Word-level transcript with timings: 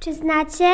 Czy 0.00 0.14
znacie, 0.14 0.68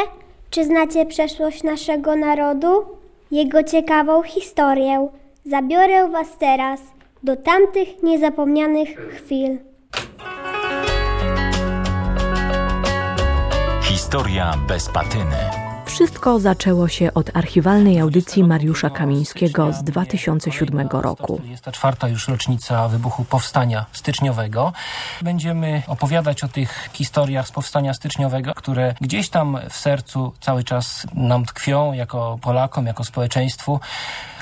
czy 0.51 0.65
znacie 0.65 1.07
przeszłość 1.07 1.63
naszego 1.63 2.17
narodu? 2.17 2.85
Jego 3.31 3.63
ciekawą 3.63 4.23
historię. 4.23 5.09
Zabiorę 5.45 6.09
Was 6.09 6.39
teraz 6.39 6.81
do 7.23 7.37
tamtych 7.37 8.03
niezapomnianych 8.03 8.89
chwil. 8.89 9.59
Historia 13.83 14.55
bez 14.69 14.89
patyny. 14.89 15.66
Wszystko 15.97 16.41
zaczęło 16.41 16.89
się 16.89 17.15
od 17.15 17.37
archiwalnej 17.37 18.01
audycji 18.01 18.45
Mariusza 18.45 18.91
Kamińskiego 18.91 19.73
z 19.73 19.85
2007 19.85 20.89
roku. 20.89 21.39
44. 21.39 22.13
już 22.13 22.29
rocznica 22.29 22.89
wybuchu 22.89 23.25
Powstania 23.25 23.87
Styczniowego. 23.93 24.73
Będziemy 25.23 25.83
opowiadać 25.87 26.45
o 26.45 26.49
tych 26.49 26.91
historiach 26.93 27.49
z 27.49 27.53
Powstania 27.53 27.95
Styczniowego, 27.95 28.55
które 28.55 28.95
gdzieś 29.01 29.29
tam 29.29 29.59
w 29.71 29.77
sercu 29.77 30.33
cały 30.41 30.65
czas 30.65 31.07
nam 31.15 31.45
tkwią 31.45 31.93
jako 31.93 32.39
Polakom, 32.43 32.87
jako 32.87 33.05
społeczeństwu. 33.05 33.81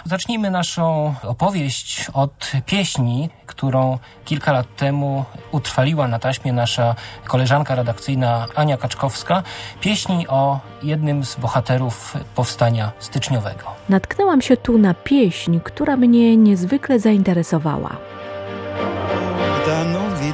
Zacznijmy 0.07 0.51
naszą 0.51 1.15
opowieść 1.23 2.07
od 2.13 2.53
pieśni, 2.67 3.29
którą 3.47 3.99
kilka 4.25 4.53
lat 4.53 4.77
temu 4.77 5.25
utrwaliła 5.53 6.09
na 6.09 6.19
taśmie 6.19 6.53
nasza 6.53 6.95
koleżanka 7.27 7.75
redakcyjna 7.75 8.47
Ania 8.55 8.77
Kaczkowska. 8.77 9.43
Pieśni 9.81 10.29
o 10.29 10.61
jednym 10.83 11.25
z 11.25 11.37
bohaterów 11.37 12.17
powstania 12.35 12.93
styczniowego. 12.99 13.65
Natknęłam 13.89 14.43
się 14.43 14.57
tu 14.57 14.79
na 14.79 14.95
pieśń, 14.95 15.61
która 15.65 15.97
mnie 15.97 16.37
niezwykle 16.37 17.01
zainteresowała. 17.01 17.97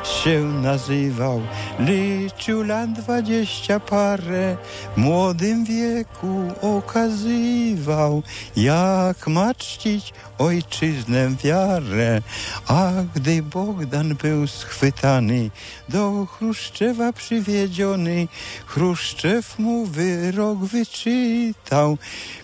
Się 0.04 0.44
nazywał, 0.44 1.40
liczył 1.78 2.62
lat 2.62 2.92
dwadzieścia 2.92 3.80
parę, 3.80 4.56
w 4.96 5.00
młodym 5.00 5.64
wieku 5.64 6.42
okazywał, 6.62 8.22
jak 8.56 9.26
ma 9.26 9.54
czcić 9.54 10.12
ojczyznę 10.38 11.30
wiarę. 11.44 12.22
A 12.68 12.90
gdy 13.14 13.42
Bogdan 13.42 14.14
był 14.14 14.46
schwytany, 14.46 15.50
do 15.88 16.26
Chruszczewa 16.26 17.12
przywiedziony, 17.12 18.28
Chruszczew 18.66 19.58
mu 19.58 19.86
wyrok 19.86 20.58
wyczytał. 20.58 21.98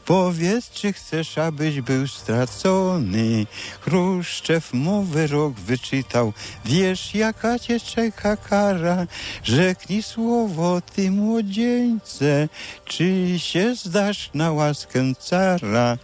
Powiedz, 0.06 0.70
czy 0.70 0.92
chcesz, 0.92 1.38
abyś 1.38 1.80
był 1.80 2.08
stracony? 2.08 3.46
Chruszczew 3.80 4.74
mu 4.74 5.02
wyrok 5.02 5.52
wyczytał. 5.54 6.32
Wiesz, 6.64 7.14
jaka 7.14 7.45
cię 7.54 7.80
czeka 7.80 8.36
kara? 8.36 9.06
Rzeknij 9.42 10.02
słowo, 10.02 10.80
ty 10.94 11.10
młodzieńce, 11.10 12.48
czy 12.84 13.38
się 13.38 13.74
zdasz 13.74 14.30
na 14.34 14.52
łaskę 14.52 15.00
cara? 15.18 15.98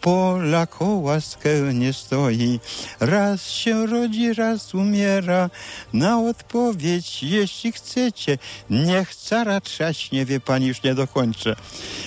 Polak 0.00 0.82
o 0.82 0.86
łaskę 0.86 1.74
nie 1.74 1.92
stoi. 1.92 2.60
Raz 3.00 3.50
się 3.50 3.86
rodzi, 3.86 4.34
raz 4.34 4.74
umiera. 4.74 5.50
Na 5.92 6.20
odpowiedź, 6.20 7.22
jeśli 7.22 7.72
chcecie, 7.72 8.38
niech 8.70 9.14
cara 9.14 9.60
trzaśnie, 9.60 10.24
wie 10.24 10.40
pani, 10.40 10.66
już 10.66 10.82
nie 10.82 10.94
dokończę. 10.94 11.56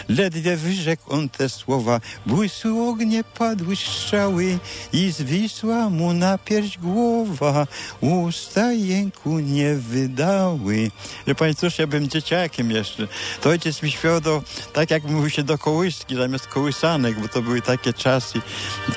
Ledwie 0.10 0.58
wyrzekł 0.58 1.14
on 1.14 1.30
te 1.30 1.50
słowa, 1.50 2.02
błysły 2.26 2.82
ognie, 2.82 3.24
padły 3.24 3.76
strzały 3.76 4.60
i 4.94 5.12
zwisła 5.12 5.90
mu 5.90 6.14
na 6.14 6.38
pierś 6.38 6.78
głowa. 6.78 7.68
Usta 8.02 8.72
jęku 8.72 9.40
nie 9.40 9.76
wydały. 9.76 10.92
Że 11.28 11.36
pani, 11.36 11.56
cóż, 11.56 11.80
ja 11.80 11.88
bym 11.88 12.10
dzieciakiem 12.10 12.72
jeszcze. 12.72 13.08
To 13.42 13.50
ojciec 13.50 13.84
mi 13.84 13.92
śpiewał 13.92 14.22
do, 14.22 14.44
tak 14.74 14.92
jak 14.92 15.04
mówi 15.04 15.32
się 15.32 15.44
do 15.44 15.58
kołyski, 15.58 16.16
zamiast 16.16 16.48
kołysanek, 16.48 17.20
bo 17.20 17.28
to 17.28 17.42
były 17.42 17.62
takie 17.62 17.81
czasy, 17.94 18.42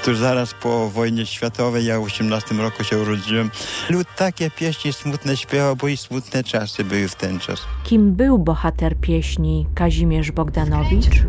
tuż 0.05 0.19
zaraz 0.19 0.55
po 0.55 0.91
wojnie 0.91 1.27
światowej, 1.27 1.85
ja 1.85 2.00
w 2.00 2.03
18 2.03 2.55
roku 2.55 2.84
się 2.84 2.99
urodziłem. 2.99 3.50
Lud 3.91 4.06
takie 4.17 4.50
pieśni 4.50 4.93
smutne 4.93 5.37
śpiewał, 5.37 5.77
bo 5.77 5.89
i 5.89 5.97
smutne 5.97 6.45
czasy 6.45 6.84
były 6.84 7.09
w 7.09 7.15
ten 7.15 7.39
czas. 7.39 7.61
Kim 7.84 8.12
był 8.15 8.39
bohater 8.39 8.97
pieśni 8.97 9.67
Kazimierz 9.75 10.33
Bogdanowicz? 10.33 11.23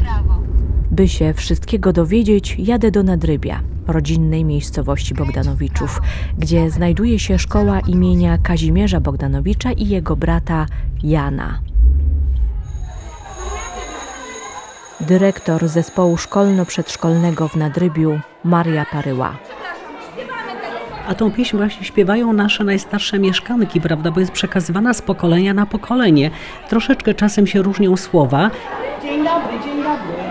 By 0.92 1.08
się 1.08 1.34
wszystkiego 1.34 1.94
dowiedzieć, 1.94 2.56
jadę 2.60 2.92
do 2.92 3.04
Nadrybia, 3.04 3.62
rodzinnej 3.88 4.46
miejscowości 4.46 5.14
Bogdanowiczów, 5.14 6.02
gdzie 6.38 6.70
znajduje 6.70 7.20
się 7.20 7.40
szkoła 7.40 7.80
imienia 7.80 8.38
Kazimierza 8.38 9.00
Bogdanowicza 9.00 9.72
i 9.72 9.88
jego 9.88 10.16
brata 10.16 10.66
Jana. 11.04 11.60
Dyrektor 15.08 15.68
zespołu 15.68 16.18
szkolno-przedszkolnego 16.18 17.48
w 17.48 17.56
Nadrybiu, 17.56 18.20
Maria 18.44 18.86
Paryła. 18.92 19.38
A 21.08 21.16
tą 21.16 21.32
pieśń 21.32 21.58
właśnie 21.58 21.86
śpiewają 21.86 22.34
nasze 22.34 22.64
najstarsze 22.64 23.20
mieszkanki, 23.20 23.82
prawda, 23.82 24.12
bo 24.12 24.20
jest 24.20 24.32
przekazywana 24.32 24.94
z 24.94 25.02
pokolenia 25.02 25.54
na 25.54 25.66
pokolenie. 25.66 26.32
Troszeczkę 26.70 27.14
czasem 27.14 27.48
się 27.48 27.62
różnią 27.62 27.98
słowa. 27.98 28.52
Dzień 29.02 29.24
dobry, 29.24 29.60
dzień 29.66 29.78
dobry. 29.78 30.24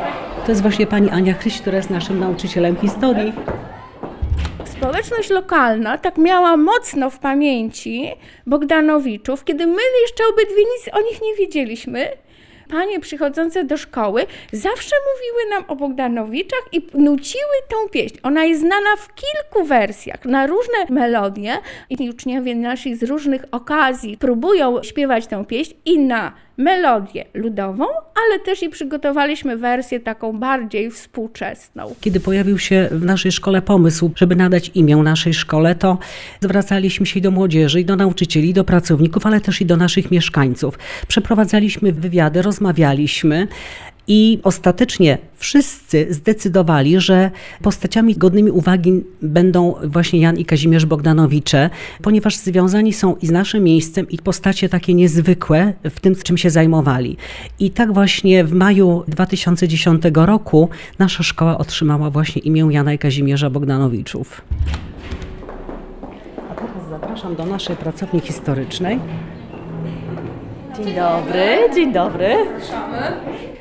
To 0.45 0.53
jest 0.53 0.63
właśnie 0.63 0.87
pani 0.87 1.11
Ania 1.11 1.35
Chryś, 1.35 1.61
która 1.61 1.77
jest 1.77 1.91
naszym 1.91 2.21
nauczycielem 2.21 2.77
historii. 2.77 3.33
Społeczność 4.65 5.31
lokalna 5.31 5.99
tak 5.99 6.19
miała 6.19 6.57
mocno 6.57 7.11
w 7.11 7.19
pamięci 7.19 8.07
Bogdanowiczów, 8.47 9.45
kiedy 9.45 9.67
my 9.67 9.83
jeszcze 10.03 10.25
obydwie 10.33 10.63
nic 10.63 10.95
o 10.95 11.01
nich 11.01 11.23
nie 11.23 11.35
wiedzieliśmy. 11.35 12.09
Panie 12.69 13.01
przychodzące 13.01 13.65
do 13.65 13.77
szkoły 13.77 14.27
zawsze 14.53 14.97
mówiły 15.15 15.51
nam 15.51 15.65
o 15.71 15.77
Bogdanowiczach 15.77 16.63
i 16.73 16.87
nuciły 16.95 17.57
tą 17.69 17.89
pieśń. 17.89 18.17
Ona 18.23 18.45
jest 18.45 18.61
znana 18.61 18.97
w 18.97 19.15
kilku 19.15 19.65
wersjach, 19.65 20.25
na 20.25 20.47
różne 20.47 20.75
melodie 20.91 21.59
i 21.91 22.11
uczniowie 22.11 22.55
nasi 22.55 22.97
z 22.97 23.03
różnych 23.03 23.45
okazji 23.51 24.17
próbują 24.17 24.83
śpiewać 24.83 25.27
tę 25.27 25.45
pieśń 25.45 25.75
i 25.85 25.99
na 25.99 26.33
melodię 26.57 27.25
ludową, 27.35 27.85
ale 28.27 28.41
też 28.45 28.63
i 28.63 28.69
przygotowaliśmy 28.69 29.57
wersję 29.57 30.01
taką 30.01 30.39
bardziej 30.39 30.91
współczesną. 30.91 31.95
Kiedy 32.01 32.21
pojawił 32.21 32.59
się 32.59 32.89
w 32.93 33.05
naszej 33.05 33.33
szkole 33.33 33.63
pomysł, 33.63 34.11
żeby 34.17 34.37
nadać 34.37 34.71
imię 34.75 34.97
naszej 34.97 35.35
szkole, 35.35 35.75
to 35.75 35.99
zwracaliśmy 36.41 37.07
się 37.07 37.21
do 37.21 37.31
młodzieży, 37.31 37.81
i 37.81 37.85
do 37.85 37.97
nauczycieli, 37.97 38.51
i 38.51 38.55
do 38.55 38.65
pracowników, 38.65 39.27
ale 39.27 39.41
też 39.41 39.61
i 39.61 39.67
do 39.67 39.77
naszych 39.77 40.11
mieszkańców. 40.11 40.79
Przeprowadzaliśmy 41.09 41.93
wywiady, 41.93 42.43
rozmawialiśmy. 42.43 43.49
I 44.09 44.41
ostatecznie 44.43 45.19
wszyscy 45.37 46.07
zdecydowali, 46.11 47.01
że 47.01 47.31
postaciami 47.63 48.17
godnymi 48.17 48.51
uwagi 48.51 49.05
będą 49.23 49.75
właśnie 49.85 50.21
Jan 50.21 50.37
i 50.37 50.45
Kazimierz 50.45 50.87
Bogdanowicze, 50.87 51.71
ponieważ 52.03 52.37
związani 52.37 52.93
są 52.93 53.17
i 53.17 53.27
z 53.27 53.31
naszym 53.31 53.65
miejscem, 53.65 54.09
i 54.09 54.19
postacie 54.19 54.69
takie 54.69 54.95
niezwykłe 54.95 55.73
w 55.85 56.01
tym, 56.01 56.15
czym 56.15 56.39
się 56.39 56.51
zajmowali. 56.51 57.17
I 57.59 57.71
tak 57.71 57.93
właśnie 57.93 58.45
w 58.45 58.53
maju 58.53 59.05
2010 59.09 60.03
roku 60.15 60.69
nasza 60.99 61.23
szkoła 61.23 61.59
otrzymała 61.59 62.11
właśnie 62.11 62.43
imię 62.43 62.69
Jana 62.71 62.93
i 62.93 62.99
Kazimierza 62.99 63.51
Bogdanowiczów. 63.51 64.43
A 66.51 66.55
teraz 66.55 66.89
zapraszam 66.91 67.37
do 67.37 67.47
naszej 67.47 67.77
pracowni 67.77 68.21
historycznej. 68.21 68.99
Dzień 70.77 70.95
dobry, 70.95 71.75
dzień 71.75 71.93
dobry. 71.93 72.29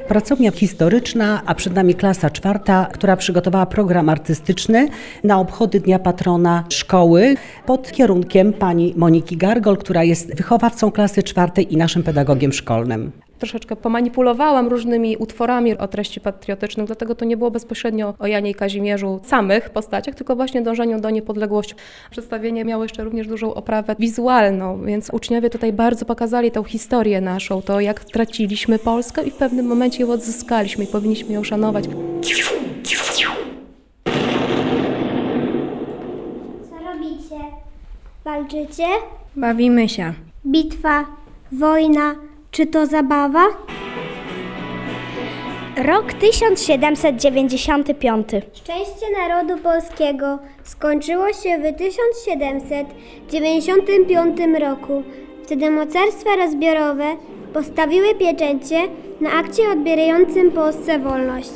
Pracownia 0.08 0.52
historyczna, 0.52 1.42
a 1.46 1.56
przed 1.56 1.76
nami 1.76 1.96
klasa 1.96 2.30
czwarta, 2.30 2.88
która 2.94 3.18
przygotowała 3.18 3.66
program 3.66 4.10
artystyczny 4.10 4.88
na 5.24 5.40
obchody 5.40 5.80
Dnia 5.80 6.00
Patrona 6.00 6.64
Szkoły 6.70 7.36
pod 7.66 7.92
kierunkiem 7.92 8.54
pani 8.54 8.94
Moniki 8.98 9.38
Gargol, 9.38 9.78
która 9.78 10.04
jest 10.04 10.36
wychowawcą 10.36 10.92
klasy 10.92 11.24
czwartej 11.24 11.74
i 11.74 11.78
naszym 11.78 12.04
pedagogiem 12.04 12.54
szkolnym 12.54 13.12
troszeczkę 13.44 13.76
pomanipulowałam 13.76 14.68
różnymi 14.68 15.18
utworami 15.18 15.78
o 15.78 15.88
treści 15.88 16.22
patriotycznych, 16.22 16.88
dlatego 16.88 17.16
to 17.16 17.26
nie 17.26 17.38
było 17.38 17.52
bezpośrednio 17.52 18.14
o 18.20 18.28
Janie 18.28 18.52
i 18.52 18.56
Kazimierzu 18.56 19.20
samych 19.24 19.70
postaciach, 19.70 20.16
tylko 20.16 20.36
właśnie 20.36 20.62
dążeniu 20.62 21.00
do 21.00 21.10
niepodległości. 21.10 21.76
Przedstawienie 22.12 22.66
miało 22.66 22.84
jeszcze 22.84 23.04
również 23.04 23.28
dużą 23.28 23.54
oprawę 23.54 23.96
wizualną, 24.00 24.86
więc 24.86 25.10
uczniowie 25.14 25.50
tutaj 25.50 25.74
bardzo 25.74 26.06
pokazali 26.06 26.52
tą 26.52 26.64
historię 26.64 27.22
naszą, 27.22 27.62
to 27.62 27.80
jak 27.80 28.06
traciliśmy 28.06 28.80
Polskę 28.80 29.24
i 29.24 29.32
w 29.32 29.36
pewnym 29.36 29.66
momencie 29.66 30.04
ją 30.04 30.12
odzyskaliśmy 30.12 30.84
i 30.84 30.88
powinniśmy 30.88 31.34
ją 31.34 31.44
szanować. 31.44 31.86
Co 36.70 36.76
robicie? 36.94 37.40
Walczycie? 38.24 38.88
Bawimy 39.36 39.90
się. 39.90 40.14
Bitwa, 40.46 41.06
wojna, 41.52 42.16
czy 42.54 42.66
to 42.66 42.86
zabawa? 42.86 43.44
Rok 45.78 46.14
1795. 46.14 48.28
Szczęście 48.54 49.06
narodu 49.18 49.58
polskiego 49.64 50.40
skończyło 50.64 51.34
się 51.34 51.60
w 51.60 51.74
1795 51.78 54.38
roku. 54.60 55.04
Wtedy 55.44 55.72
mocarstwa 55.72 56.36
rozbiorowe 56.36 57.18
postawiły 57.54 58.16
pieczęcie 58.16 58.82
na 59.22 59.32
akcie 59.32 59.70
odbierającym 59.70 60.52
Polsce 60.52 61.00
wolność. 61.00 61.54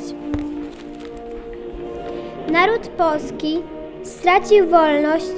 Naród 2.52 2.88
polski 2.88 3.62
stracił 4.02 4.66
wolność, 4.66 5.32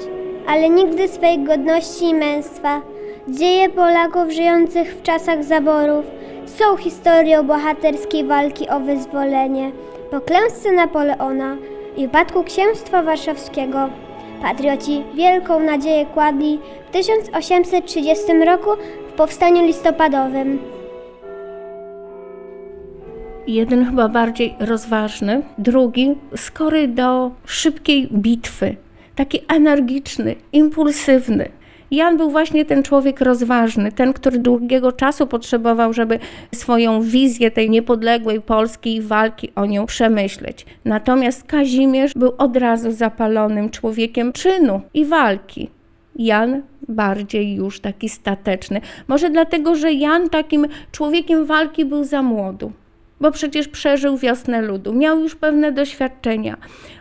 ale 0.47 0.69
nigdy 0.69 1.07
swej 1.07 1.43
godności 1.43 2.05
i 2.05 2.13
męstwa. 2.13 2.81
Dzieje 3.27 3.69
Polaków 3.69 4.31
żyjących 4.31 4.95
w 4.95 5.01
czasach 5.01 5.43
zaborów 5.43 6.05
są 6.45 6.77
historią 6.77 7.43
bohaterskiej 7.43 8.23
walki 8.23 8.69
o 8.69 8.79
wyzwolenie. 8.79 9.71
Po 10.11 10.21
klęsce 10.21 10.71
Napoleona 10.71 11.57
i 11.97 12.07
upadku 12.07 12.43
księstwa 12.43 13.03
warszawskiego 13.03 13.89
patrioci 14.41 15.03
wielką 15.15 15.59
nadzieję 15.59 16.05
kładli 16.05 16.59
w 16.87 16.91
1830 16.91 18.33
roku 18.45 18.69
w 19.09 19.13
powstaniu 19.13 19.65
listopadowym. 19.65 20.59
Jeden 23.47 23.85
chyba 23.85 24.09
bardziej 24.09 24.55
rozważny, 24.59 25.41
drugi 25.57 26.15
skory 26.35 26.87
do 26.87 27.31
szybkiej 27.45 28.07
bitwy, 28.13 28.75
taki 29.15 29.39
energiczny, 29.47 30.35
impulsywny. 30.53 31.60
Jan 31.91 32.17
był 32.17 32.31
właśnie 32.31 32.65
ten 32.65 32.83
człowiek 32.83 33.21
rozważny, 33.21 33.91
ten, 33.91 34.13
który 34.13 34.39
długiego 34.39 34.91
czasu 34.91 35.27
potrzebował, 35.27 35.93
żeby 35.93 36.19
swoją 36.55 37.01
wizję 37.01 37.51
tej 37.51 37.69
niepodległej 37.69 38.41
Polski 38.41 38.95
i 38.95 39.01
walki 39.01 39.51
o 39.55 39.65
nią 39.65 39.85
przemyśleć. 39.85 40.65
Natomiast 40.85 41.43
Kazimierz 41.43 42.13
był 42.13 42.33
od 42.37 42.57
razu 42.57 42.91
zapalonym 42.91 43.69
człowiekiem 43.69 44.33
czynu 44.33 44.81
i 44.93 45.05
walki. 45.05 45.69
Jan 46.15 46.61
bardziej 46.89 47.55
już 47.55 47.79
taki 47.79 48.09
stateczny. 48.09 48.81
Może 49.07 49.29
dlatego, 49.29 49.75
że 49.75 49.93
Jan 49.93 50.29
takim 50.29 50.67
człowiekiem 50.91 51.45
walki 51.45 51.85
był 51.85 52.03
za 52.03 52.21
młodu 52.21 52.71
bo 53.21 53.31
przecież 53.31 53.67
przeżył 53.67 54.17
wiosnę 54.17 54.61
ludu, 54.61 54.93
miał 54.93 55.19
już 55.19 55.35
pewne 55.35 55.71
doświadczenia. 55.71 56.57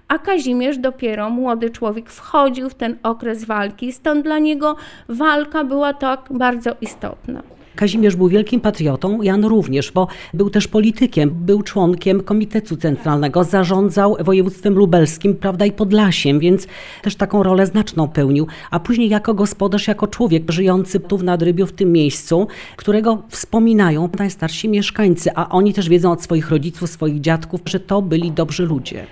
A 0.08 0.19
Kazimierz 0.19 0.78
dopiero, 0.78 1.31
młody 1.31 1.70
człowiek, 1.70 2.11
wchodził 2.11 2.70
w 2.70 2.75
ten 2.75 2.96
okres 3.02 3.44
walki, 3.44 3.93
stąd 3.93 4.25
dla 4.25 4.38
niego 4.38 4.76
walka 5.08 5.64
była 5.64 5.94
tak 5.94 6.20
bardzo 6.31 6.70
istotna. 6.81 7.43
Kazimierz 7.81 8.17
był 8.17 8.29
wielkim 8.29 8.61
patriotą, 8.61 9.23
Jan 9.23 9.44
również, 9.44 9.93
bo 9.93 10.06
był 10.35 10.50
też 10.50 10.69
politykiem, 10.69 11.31
był 11.31 11.62
członkiem 11.62 12.23
Komitetu 12.23 12.77
Centralnego, 12.77 13.44
zarządzał 13.44 14.17
województwem 14.21 14.75
lubelskim, 14.75 15.35
prawda, 15.35 15.67
i 15.67 15.73
Podlasiem, 15.73 16.38
więc 16.38 16.67
też 17.03 17.17
taką 17.17 17.43
rolę 17.43 17.67
znaczną 17.67 18.09
pełnił. 18.09 18.47
A 18.71 18.81
później 18.81 19.09
jako 19.09 19.35
gospodarz, 19.35 19.88
jako 19.88 20.06
człowiek 20.06 20.50
żyjący 20.50 21.00
tu 21.00 21.19
w 21.19 21.25
Nadrybiu, 21.25 21.67
w 21.67 21.73
tym 21.73 21.93
miejscu, 21.93 22.47
którego 22.77 23.23
wspominają 23.29 24.09
najstarsi 24.19 24.69
mieszkańcy, 24.69 25.31
a 25.35 25.49
oni 25.49 25.75
też 25.75 25.88
wiedzą 25.88 26.12
od 26.12 26.23
swoich 26.23 26.50
rodziców, 26.50 26.91
swoich 26.91 27.21
dziadków, 27.21 27.61
że 27.65 27.81
to 27.81 28.03
byli 28.03 28.32
dobrzy 28.32 28.67
ludzie. 28.67 29.06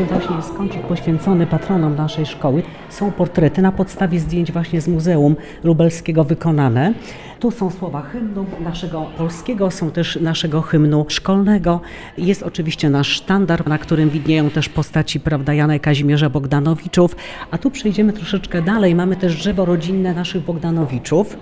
Tu 0.00 0.06
właśnie 0.06 0.36
jest 0.36 0.52
kącik 0.52 0.82
poświęcony 0.82 1.46
patronom 1.46 1.96
naszej 1.96 2.26
szkoły. 2.26 2.62
Są 2.88 3.12
portrety 3.12 3.62
na 3.62 3.72
podstawie 3.72 4.20
zdjęć 4.20 4.52
właśnie 4.52 4.80
z 4.80 4.88
Muzeum 4.88 5.36
Lubelskiego 5.64 6.24
wykonane. 6.24 6.92
Tu 7.40 7.50
są 7.50 7.70
słowa 7.70 8.02
hymnu 8.02 8.46
naszego 8.64 9.06
polskiego, 9.18 9.70
są 9.70 9.90
też 9.90 10.18
naszego 10.20 10.62
hymnu 10.62 11.06
szkolnego. 11.08 11.80
Jest 12.18 12.42
oczywiście 12.42 12.90
nasz 12.90 13.08
sztandar, 13.08 13.68
na 13.68 13.78
którym 13.78 14.10
widnieją 14.10 14.50
też 14.50 14.68
postaci 14.68 15.20
prawda, 15.20 15.54
Jana 15.54 15.74
i 15.74 15.80
Kazimierza 15.80 16.30
Bogdanowiczów. 16.30 17.16
A 17.50 17.58
tu 17.58 17.70
przejdziemy 17.70 18.12
troszeczkę 18.12 18.62
dalej. 18.62 18.94
Mamy 18.94 19.16
też 19.16 19.36
drzewo 19.36 19.64
rodzinne 19.64 20.14
naszych 20.14 20.44
Bogdanowiczów 20.44 21.36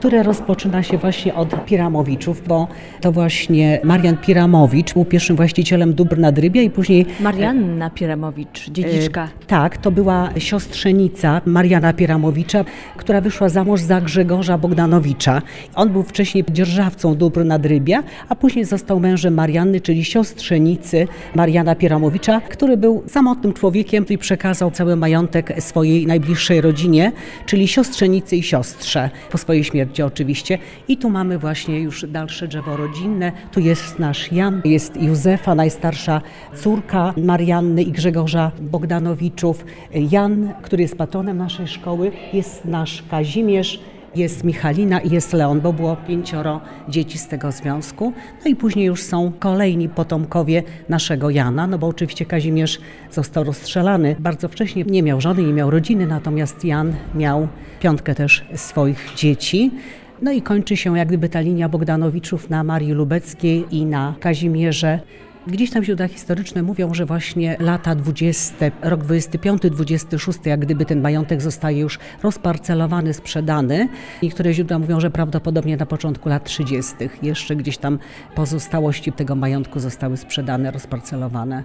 które 0.00 0.22
rozpoczyna 0.22 0.82
się 0.82 0.98
właśnie 0.98 1.34
od 1.34 1.64
Piramowiczów, 1.64 2.42
bo 2.48 2.68
to 3.00 3.12
właśnie 3.12 3.80
Marian 3.84 4.16
Piramowicz 4.16 4.94
był 4.94 5.04
pierwszym 5.04 5.36
właścicielem 5.36 5.94
dóbr 5.94 6.18
Nadrybia 6.18 6.62
i 6.62 6.70
później... 6.70 7.06
Marianna 7.20 7.90
Piramowicz, 7.90 8.70
dziedziczka. 8.70 9.24
E, 9.24 9.46
tak, 9.46 9.76
to 9.76 9.90
była 9.90 10.30
siostrzenica 10.38 11.40
Mariana 11.46 11.92
Piramowicza, 11.92 12.64
która 12.96 13.20
wyszła 13.20 13.48
za 13.48 13.64
mąż 13.64 13.80
za 13.80 14.00
Grzegorza 14.00 14.58
Bogdanowicza. 14.58 15.42
On 15.74 15.88
był 15.88 16.02
wcześniej 16.02 16.44
dzierżawcą 16.50 17.14
dóbr 17.14 17.44
Nadrybia, 17.44 18.02
a 18.28 18.34
później 18.34 18.64
został 18.64 19.00
mężem 19.00 19.34
Marianny, 19.34 19.80
czyli 19.80 20.04
siostrzenicy 20.04 21.08
Mariana 21.34 21.74
Piramowicza, 21.74 22.40
który 22.40 22.76
był 22.76 23.02
samotnym 23.06 23.52
człowiekiem 23.52 24.06
i 24.08 24.18
przekazał 24.18 24.70
cały 24.70 24.96
majątek 24.96 25.62
swojej 25.62 26.06
najbliższej 26.06 26.60
rodzinie, 26.60 27.12
czyli 27.46 27.68
siostrzenicy 27.68 28.36
i 28.36 28.42
siostrze 28.42 29.10
po 29.30 29.38
swojej 29.38 29.64
śmierci 29.64 29.89
oczywiście. 30.06 30.58
I 30.88 30.96
tu 30.96 31.10
mamy 31.10 31.38
właśnie 31.38 31.80
już 31.80 32.06
dalsze 32.08 32.48
drzewo 32.48 32.76
rodzinne. 32.76 33.32
Tu 33.52 33.60
jest 33.60 33.98
nasz 33.98 34.32
Jan, 34.32 34.62
jest 34.64 35.02
Józefa, 35.02 35.54
najstarsza 35.54 36.20
córka 36.54 37.14
Marianny 37.16 37.82
i 37.82 37.92
Grzegorza 37.92 38.52
Bogdanowiczów. 38.60 39.64
Jan, 39.94 40.54
który 40.62 40.82
jest 40.82 40.98
patronem 40.98 41.36
naszej 41.36 41.68
szkoły, 41.68 42.12
jest 42.32 42.64
nasz 42.64 43.04
Kazimierz, 43.10 43.80
jest 44.14 44.44
Michalina 44.44 45.00
i 45.00 45.10
jest 45.10 45.32
Leon, 45.32 45.60
bo 45.60 45.72
było 45.72 45.96
pięcioro 45.96 46.60
dzieci 46.88 47.18
z 47.18 47.28
tego 47.28 47.52
związku. 47.52 48.12
No 48.44 48.50
i 48.50 48.56
później 48.56 48.86
już 48.86 49.02
są 49.02 49.32
kolejni 49.38 49.88
potomkowie 49.88 50.62
naszego 50.88 51.30
Jana, 51.30 51.66
no 51.66 51.78
bo 51.78 51.86
oczywiście 51.86 52.26
Kazimierz 52.26 52.80
został 53.10 53.44
rozstrzelany 53.44 54.16
bardzo 54.18 54.48
wcześnie, 54.48 54.84
nie 54.84 55.02
miał 55.02 55.20
żony, 55.20 55.42
nie 55.42 55.52
miał 55.52 55.70
rodziny, 55.70 56.06
natomiast 56.06 56.64
Jan 56.64 56.94
miał 57.14 57.48
piątkę 57.80 58.14
też 58.14 58.44
swoich 58.54 59.12
dzieci. 59.16 59.70
No 60.22 60.32
i 60.32 60.42
kończy 60.42 60.76
się 60.76 60.98
jak 60.98 61.08
gdyby 61.08 61.28
ta 61.28 61.40
linia 61.40 61.68
Bogdanowiczów 61.68 62.50
na 62.50 62.64
Marii 62.64 62.92
Lubeckiej 62.92 63.64
i 63.70 63.86
na 63.86 64.14
Kazimierze. 64.20 65.00
Gdzieś 65.46 65.70
tam 65.70 65.84
źródła 65.84 66.08
historyczne 66.08 66.62
mówią, 66.62 66.94
że 66.94 67.06
właśnie 67.06 67.56
lata 67.60 67.94
20, 67.94 68.54
rok 68.82 69.00
25-26, 69.00 70.48
jak 70.48 70.60
gdyby 70.60 70.84
ten 70.84 71.00
majątek 71.00 71.42
zostaje 71.42 71.80
już 71.80 71.98
rozparcelowany, 72.22 73.14
sprzedany. 73.14 73.88
Niektóre 74.22 74.54
źródła 74.54 74.78
mówią, 74.78 75.00
że 75.00 75.10
prawdopodobnie 75.10 75.76
na 75.76 75.86
początku 75.86 76.28
lat 76.28 76.44
30. 76.44 76.94
jeszcze 77.22 77.56
gdzieś 77.56 77.78
tam 77.78 77.98
pozostałości 78.34 79.12
tego 79.12 79.34
majątku 79.34 79.80
zostały 79.80 80.16
sprzedane, 80.16 80.70
rozparcelowane. 80.70 81.62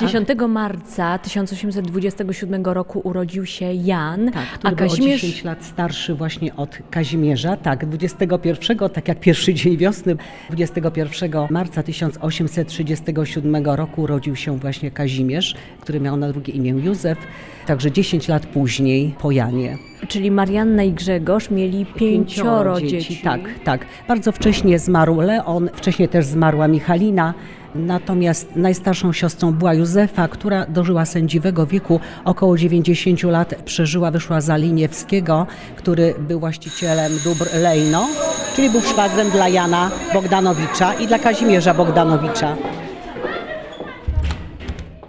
10 0.00 0.30
e, 0.30 0.48
marca 0.48 1.18
1827 1.18 2.64
roku 2.64 3.00
urodził 3.04 3.46
się 3.46 3.72
Jan, 3.72 4.30
tak, 4.30 4.46
a 4.62 4.72
Kazimierz... 4.72 5.20
10 5.20 5.44
lat 5.44 5.64
starszy 5.64 6.14
właśnie 6.14 6.56
od 6.56 6.78
Kazimierza. 6.90 7.56
Tak, 7.56 7.86
21, 7.86 8.78
tak 8.92 9.08
jak 9.08 9.20
pierwszy 9.20 9.54
dzień 9.58 9.76
wiosny, 9.76 10.16
21 10.50 11.30
marca 11.50 11.82
1837 11.82 13.64
roku 13.64 14.02
urodził 14.02 14.36
się 14.36 14.58
właśnie 14.58 14.90
Kazimierz, 14.90 15.54
który 15.80 16.00
miał 16.00 16.16
na 16.16 16.28
drugie 16.28 16.52
imię 16.52 16.70
Józef, 16.70 17.18
także 17.66 17.92
10 17.92 18.28
lat 18.28 18.46
później 18.46 19.14
po 19.18 19.30
Janie. 19.30 19.78
Czyli 20.08 20.30
Marianna 20.30 20.82
i 20.82 20.92
Grzegorz 20.92 21.50
mieli 21.50 21.86
pięcioro, 21.86 22.16
pięcioro 22.16 22.80
dzieci. 22.80 23.08
dzieci. 23.08 23.22
Tak, 23.24 23.40
tak. 23.64 23.86
Bardzo 24.08 24.32
wcześnie 24.32 24.78
zmarł 24.78 25.20
Leon, 25.20 25.70
wcześniej 25.74 26.08
też 26.08 26.26
zmarła 26.26 26.68
Michalina. 26.68 27.34
Natomiast 27.74 28.56
najstarszą 28.56 29.12
siostrą 29.12 29.52
była 29.52 29.74
Józefa, 29.74 30.28
która 30.28 30.66
dożyła 30.66 31.04
sędziwego 31.04 31.66
wieku, 31.66 32.00
około 32.24 32.58
90 32.58 33.22
lat 33.22 33.54
przeżyła, 33.64 34.10
wyszła 34.10 34.40
za 34.40 34.56
Liniewskiego, 34.56 35.46
który 35.76 36.14
był 36.18 36.40
właścicielem 36.40 37.12
dóbr 37.24 37.46
Lejno, 37.54 38.08
czyli 38.56 38.70
był 38.70 38.80
szwagrem 38.80 39.30
dla 39.30 39.48
Jana 39.48 39.90
Bogdanowicza 40.14 40.94
i 40.94 41.06
dla 41.06 41.18
Kazimierza 41.18 41.74
Bogdanowicza. 41.74 42.56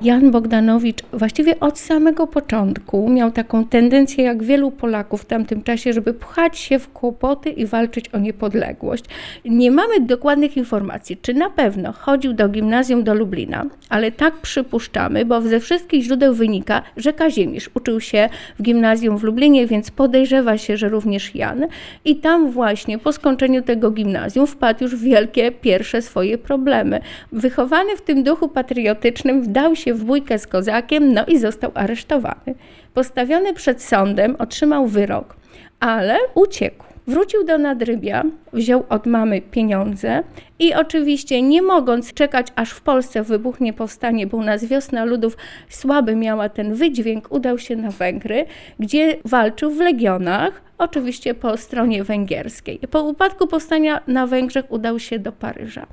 Jan 0.03 0.31
Bogdanowicz 0.31 0.99
właściwie 1.13 1.59
od 1.59 1.79
samego 1.79 2.27
początku 2.27 3.09
miał 3.09 3.31
taką 3.31 3.65
tendencję, 3.65 4.23
jak 4.23 4.43
wielu 4.43 4.71
Polaków 4.71 5.21
w 5.21 5.25
tamtym 5.25 5.63
czasie, 5.63 5.93
żeby 5.93 6.13
pchać 6.13 6.57
się 6.57 6.79
w 6.79 6.91
kłopoty 6.91 7.49
i 7.49 7.65
walczyć 7.65 8.09
o 8.09 8.17
niepodległość. 8.17 9.05
Nie 9.45 9.71
mamy 9.71 9.99
dokładnych 9.99 10.57
informacji, 10.57 11.17
czy 11.17 11.33
na 11.33 11.49
pewno 11.49 11.91
chodził 11.91 12.33
do 12.33 12.49
gimnazjum 12.49 13.03
do 13.03 13.13
Lublina, 13.13 13.65
ale 13.89 14.11
tak 14.11 14.33
przypuszczamy, 14.41 15.25
bo 15.25 15.41
ze 15.41 15.59
wszystkich 15.59 16.03
źródeł 16.03 16.33
wynika, 16.33 16.81
że 16.97 17.13
Kazimierz 17.13 17.69
uczył 17.73 17.99
się 17.99 18.29
w 18.59 18.63
gimnazjum 18.63 19.17
w 19.17 19.23
Lublinie, 19.23 19.67
więc 19.67 19.91
podejrzewa 19.91 20.57
się, 20.57 20.77
że 20.77 20.89
również 20.89 21.35
Jan. 21.35 21.65
I 22.05 22.15
tam 22.15 22.51
właśnie 22.51 22.97
po 22.97 23.13
skończeniu 23.13 23.61
tego 23.61 23.91
gimnazjum 23.91 24.47
wpadł 24.47 24.83
już 24.83 24.95
w 24.95 25.03
wielkie 25.03 25.51
pierwsze 25.51 26.01
swoje 26.01 26.37
problemy. 26.37 26.99
Wychowany 27.31 27.97
w 27.97 28.01
tym 28.01 28.23
duchu 28.23 28.47
patriotycznym 28.47 29.41
wdał 29.41 29.75
się 29.75 29.92
w 29.93 30.03
bójkę 30.03 30.39
z 30.39 30.47
kozakiem, 30.47 31.13
no 31.13 31.25
i 31.25 31.39
został 31.39 31.71
aresztowany. 31.73 32.55
Postawiony 32.93 33.53
przed 33.53 33.81
sądem, 33.81 34.35
otrzymał 34.39 34.87
wyrok, 34.87 35.35
ale 35.79 36.17
uciekł. 36.35 36.83
Wrócił 37.07 37.43
do 37.43 37.57
Nadrybia, 37.57 38.23
wziął 38.53 38.83
od 38.89 39.05
mamy 39.05 39.41
pieniądze 39.41 40.23
i 40.59 40.73
oczywiście 40.73 41.41
nie 41.41 41.61
mogąc 41.61 42.13
czekać, 42.13 42.47
aż 42.55 42.71
w 42.71 42.81
Polsce 42.81 43.23
wybuchnie 43.23 43.73
powstanie, 43.73 44.27
bo 44.27 44.37
u 44.37 44.43
nas 44.43 44.65
wiosna 44.65 45.05
ludów 45.05 45.37
słaby 45.69 46.15
miała 46.15 46.49
ten 46.49 46.73
wydźwięk, 46.73 47.31
udał 47.31 47.57
się 47.57 47.75
na 47.75 47.91
Węgry, 47.91 48.45
gdzie 48.79 49.17
walczył 49.25 49.71
w 49.71 49.79
legionach, 49.79 50.61
oczywiście 50.77 51.33
po 51.33 51.57
stronie 51.57 52.03
węgierskiej. 52.03 52.79
Po 52.91 53.03
upadku 53.03 53.47
powstania 53.47 54.01
na 54.07 54.27
Węgrzech 54.27 54.71
udał 54.71 54.99
się 54.99 55.19
do 55.19 55.31
Paryża. 55.31 55.87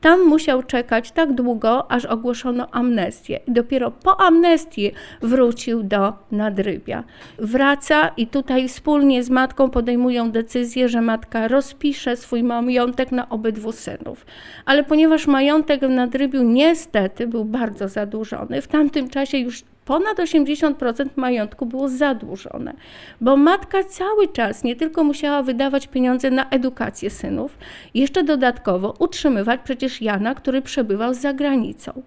Tam 0.00 0.24
musiał 0.24 0.62
czekać 0.62 1.10
tak 1.10 1.32
długo, 1.32 1.90
aż 1.90 2.04
ogłoszono 2.04 2.70
amnestię. 2.70 3.40
I 3.46 3.52
dopiero 3.52 3.90
po 3.90 4.20
amnestii 4.20 4.92
wrócił 5.22 5.82
do 5.82 6.12
Nadrybia. 6.32 7.04
Wraca 7.38 8.08
i 8.08 8.26
tutaj 8.26 8.68
wspólnie 8.68 9.22
z 9.22 9.30
matką 9.30 9.70
podejmują 9.70 10.30
decyzję, 10.30 10.88
że 10.88 11.00
matka 11.00 11.48
rozpisze 11.48 12.16
swój 12.16 12.42
majątek 12.42 13.12
na 13.12 13.28
obydwu 13.28 13.72
synów. 13.72 14.26
Ale 14.64 14.84
ponieważ 14.84 15.26
majątek 15.26 15.80
w 15.80 15.88
Nadrybiu 15.88 16.42
niestety 16.42 17.26
był 17.26 17.44
bardzo 17.44 17.88
zadłużony, 17.88 18.62
w 18.62 18.68
tamtym 18.68 19.08
czasie 19.08 19.38
już 19.38 19.64
ponad 19.86 20.18
80% 20.18 21.06
majątku 21.16 21.66
było 21.66 21.88
zadłużone, 21.88 22.74
bo 23.20 23.36
matka 23.36 23.84
cały 23.84 24.28
czas 24.28 24.64
nie 24.64 24.76
tylko 24.76 25.04
musiała 25.04 25.42
wydawać 25.42 25.86
pieniądze 25.86 26.30
na 26.30 26.50
edukację 26.50 27.10
synów, 27.10 27.58
jeszcze 27.94 28.24
dodatkowo 28.24 28.94
utrzymywać 28.98 29.60
przecież 29.64 30.02
Jana, 30.02 30.34
który 30.34 30.62
przebywał 30.62 31.14
za 31.14 31.32
granicą. 31.32 32.02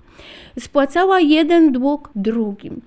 Spłacała 0.59 1.19
jeden 1.19 1.71
dług 1.71 2.09
drugim 2.15 2.81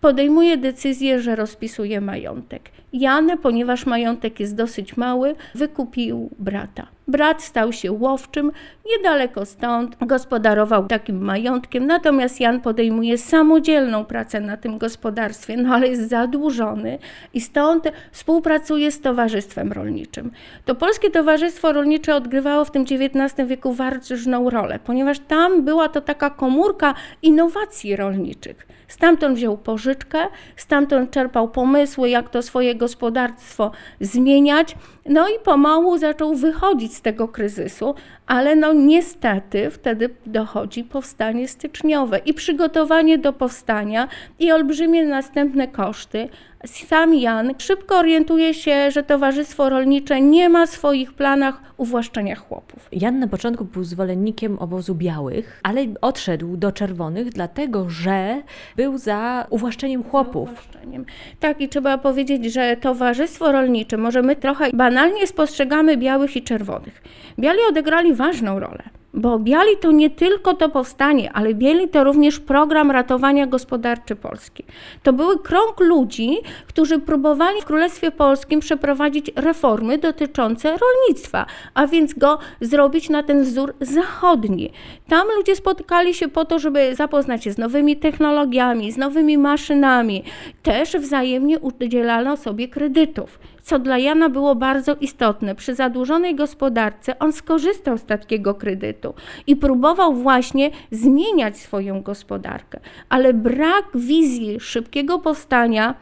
podejmuje 0.00 0.56
decyzję, 0.56 1.20
że 1.20 1.36
rozpisuje 1.36 2.00
majątek. 2.00 2.70
Jan, 2.92 3.38
ponieważ 3.38 3.86
majątek 3.86 4.40
jest 4.40 4.54
dosyć 4.56 4.96
mały, 4.96 5.34
wykupił 5.54 6.30
brata. 6.38 6.86
Brat 7.08 7.42
stał 7.42 7.72
się 7.72 7.92
łowczym, 7.92 8.52
niedaleko 8.90 9.46
stąd 9.46 9.96
gospodarował 10.06 10.86
takim 10.86 11.24
majątkiem, 11.24 11.86
natomiast 11.86 12.40
Jan 12.40 12.60
podejmuje 12.60 13.18
samodzielną 13.18 14.04
pracę 14.04 14.40
na 14.40 14.56
tym 14.56 14.78
gospodarstwie, 14.78 15.56
no 15.56 15.74
ale 15.74 15.88
jest 15.88 16.08
zadłużony 16.08 16.98
i 17.34 17.40
stąd 17.40 17.84
współpracuje 18.12 18.92
z 18.92 19.00
Towarzystwem 19.00 19.72
Rolniczym. 19.72 20.30
To 20.64 20.74
Polskie 20.74 21.10
Towarzystwo 21.10 21.72
Rolnicze 21.72 22.14
odgrywało 22.14 22.64
w 22.64 22.70
tym 22.70 22.82
XIX 22.82 23.48
wieku 23.48 23.72
ważną 23.72 24.50
rolę, 24.50 24.78
ponieważ 24.84 25.18
tam 25.18 25.64
była 25.64 25.88
to 25.88 26.00
taka 26.00 26.30
komórka 26.30 26.94
innowacji 27.22 27.96
rolniczych. 27.96 28.66
Stamtąd 28.88 29.36
wziął 29.36 29.58
pożyczkę, 29.58 30.18
stamtąd 30.56 31.10
czerpał 31.10 31.48
pomysły, 31.48 32.08
jak 32.08 32.28
to 32.28 32.42
swoje 32.42 32.74
gospodarstwo 32.78 33.70
zmieniać, 34.00 34.76
no 35.08 35.28
i 35.28 35.38
pomału 35.44 35.98
zaczął 35.98 36.34
wychodzić 36.34 36.94
z 36.94 37.02
tego 37.02 37.28
kryzysu, 37.28 37.94
ale 38.26 38.56
no 38.56 38.72
niestety 38.72 39.70
wtedy 39.70 40.10
dochodzi 40.26 40.84
powstanie 40.84 41.48
styczniowe 41.48 42.18
i 42.18 42.34
przygotowanie 42.34 43.18
do 43.18 43.32
powstania 43.32 44.08
i 44.38 44.52
olbrzymie 44.52 45.06
następne 45.06 45.68
koszty. 45.68 46.28
Sam 46.66 47.14
Jan 47.14 47.54
szybko 47.58 47.98
orientuje 47.98 48.54
się, 48.54 48.90
że 48.90 49.02
Towarzystwo 49.02 49.68
Rolnicze 49.68 50.20
nie 50.20 50.48
ma 50.48 50.66
w 50.66 50.70
swoich 50.70 51.12
planach 51.12 51.60
uwłaszczenia 51.76 52.36
chłopów. 52.36 52.88
Jan 52.92 53.18
na 53.18 53.28
początku 53.28 53.64
był 53.64 53.84
zwolennikiem 53.84 54.58
obozu 54.58 54.94
białych, 54.94 55.60
ale 55.62 55.80
odszedł 56.00 56.56
do 56.56 56.72
czerwonych, 56.72 57.28
dlatego 57.28 57.90
że 57.90 58.42
był 58.76 58.98
za 58.98 59.46
uwłaszczeniem 59.50 60.04
chłopów. 60.04 60.50
Uwłaszczeniem. 60.50 61.04
Tak, 61.40 61.60
i 61.60 61.68
trzeba 61.68 61.98
powiedzieć, 61.98 62.52
że 62.52 62.76
Towarzystwo 62.76 63.52
Rolnicze, 63.52 63.96
może 63.96 64.22
my 64.22 64.36
trochę 64.36 64.70
banalnie 64.72 64.97
spostrzegamy 65.26 65.96
białych 65.96 66.36
i 66.36 66.42
czerwonych. 66.42 67.02
Biali 67.38 67.58
odegrali 67.68 68.14
ważną 68.14 68.60
rolę. 68.60 68.82
Bo 69.14 69.38
Biali 69.38 69.76
to 69.80 69.92
nie 69.92 70.10
tylko 70.10 70.54
to 70.54 70.68
powstanie, 70.68 71.32
ale 71.32 71.54
Biali 71.54 71.88
to 71.88 72.04
również 72.04 72.40
program 72.40 72.90
ratowania 72.90 73.46
gospodarczy 73.46 74.16
Polski. 74.16 74.64
To 75.02 75.12
były 75.12 75.38
krąg 75.38 75.80
ludzi, 75.80 76.38
którzy 76.66 76.98
próbowali 76.98 77.60
w 77.60 77.64
Królestwie 77.64 78.10
Polskim 78.10 78.60
przeprowadzić 78.60 79.30
reformy 79.36 79.98
dotyczące 79.98 80.68
rolnictwa, 80.68 81.46
a 81.74 81.86
więc 81.86 82.14
go 82.14 82.38
zrobić 82.60 83.08
na 83.10 83.22
ten 83.22 83.44
wzór 83.44 83.74
zachodni. 83.80 84.72
Tam 85.08 85.28
ludzie 85.36 85.56
spotykali 85.56 86.14
się 86.14 86.28
po 86.28 86.44
to, 86.44 86.58
żeby 86.58 86.94
zapoznać 86.94 87.44
się 87.44 87.52
z 87.52 87.58
nowymi 87.58 87.96
technologiami, 87.96 88.92
z 88.92 88.96
nowymi 88.96 89.38
maszynami. 89.38 90.24
Też 90.62 90.96
wzajemnie 90.96 91.58
udzielano 91.58 92.36
sobie 92.36 92.68
kredytów 92.68 93.38
co 93.68 93.78
dla 93.78 93.98
Jana 93.98 94.28
było 94.28 94.54
bardzo 94.54 94.96
istotne. 95.00 95.54
Przy 95.54 95.74
zadłużonej 95.74 96.34
gospodarce 96.34 97.18
on 97.18 97.32
skorzystał 97.32 97.98
z 97.98 98.04
takiego 98.04 98.54
kredytu 98.54 99.14
i 99.46 99.56
próbował 99.56 100.14
właśnie 100.14 100.70
zmieniać 100.90 101.58
swoją 101.58 102.02
gospodarkę, 102.02 102.80
ale 103.08 103.34
brak 103.34 103.84
wizji 103.94 104.60
szybkiego 104.60 105.18
powstania 105.18 105.94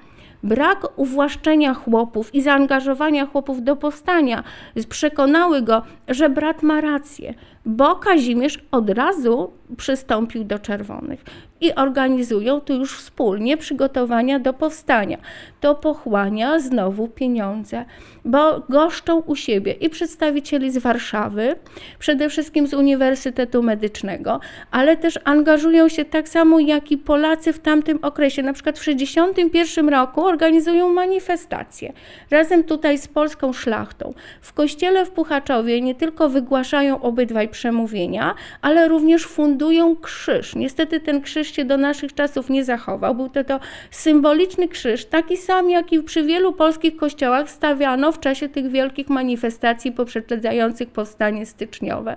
brak 0.42 0.98
uwłaszczenia 0.98 1.74
chłopów 1.74 2.34
i 2.34 2.42
zaangażowania 2.42 3.26
chłopów 3.26 3.64
do 3.64 3.76
powstania 3.76 4.42
przekonały 4.88 5.62
go, 5.62 5.82
że 6.08 6.30
brat 6.30 6.62
ma 6.62 6.80
rację, 6.80 7.34
bo 7.66 7.96
Kazimierz 7.96 8.58
od 8.70 8.90
razu 8.90 9.50
przystąpił 9.76 10.44
do 10.44 10.58
czerwonych 10.58 11.24
i 11.60 11.74
organizują 11.74 12.60
tu 12.60 12.74
już 12.74 12.98
wspólnie 12.98 13.56
przygotowania 13.56 14.38
do 14.38 14.52
powstania. 14.52 15.18
To 15.60 15.74
pochłania 15.74 16.60
znowu 16.60 17.08
pieniądze, 17.08 17.84
bo 18.24 18.60
goszczą 18.68 19.16
u 19.16 19.36
siebie 19.36 19.72
i 19.72 19.90
przedstawicieli 19.90 20.70
z 20.70 20.78
Warszawy, 20.78 21.56
przede 21.98 22.28
wszystkim 22.28 22.66
z 22.66 22.74
Uniwersytetu 22.74 23.62
Medycznego, 23.62 24.40
ale 24.70 24.96
też 24.96 25.18
angażują 25.24 25.88
się 25.88 26.04
tak 26.04 26.28
samo 26.28 26.60
jak 26.60 26.92
i 26.92 26.98
Polacy 26.98 27.52
w 27.52 27.58
tamtym 27.58 27.98
okresie. 28.02 28.42
Na 28.42 28.52
przykład 28.52 28.78
w 28.78 28.84
1961 28.84 29.88
roku 29.88 30.24
organizują 30.24 30.88
manifestacje 30.88 31.92
razem 32.30 32.64
tutaj 32.64 32.98
z 32.98 33.08
polską 33.08 33.52
szlachtą. 33.52 34.14
W 34.40 34.52
kościele 34.52 35.06
w 35.06 35.10
Puchaczowie 35.10 35.80
nie 35.80 35.94
tylko 35.94 36.28
wygłaszają 36.28 37.00
obydwaj 37.00 37.48
przemówienia, 37.56 38.34
ale 38.62 38.88
również 38.88 39.26
fundują 39.26 39.96
krzyż. 39.96 40.54
Niestety 40.54 41.00
ten 41.00 41.20
krzyż 41.22 41.52
się 41.52 41.64
do 41.64 41.76
naszych 41.76 42.14
czasów 42.14 42.50
nie 42.50 42.64
zachował. 42.64 43.14
Był 43.14 43.28
to, 43.28 43.44
to 43.44 43.60
symboliczny 43.90 44.68
krzyż, 44.68 45.04
taki 45.04 45.36
sam 45.36 45.70
jak 45.70 45.92
i 45.92 46.02
przy 46.02 46.22
wielu 46.22 46.52
polskich 46.52 46.96
kościołach 46.96 47.50
stawiano 47.50 48.12
w 48.12 48.20
czasie 48.20 48.48
tych 48.48 48.70
wielkich 48.70 49.08
manifestacji 49.08 49.92
poprzedzających 49.92 50.88
powstanie 50.88 51.46
styczniowe. 51.46 52.16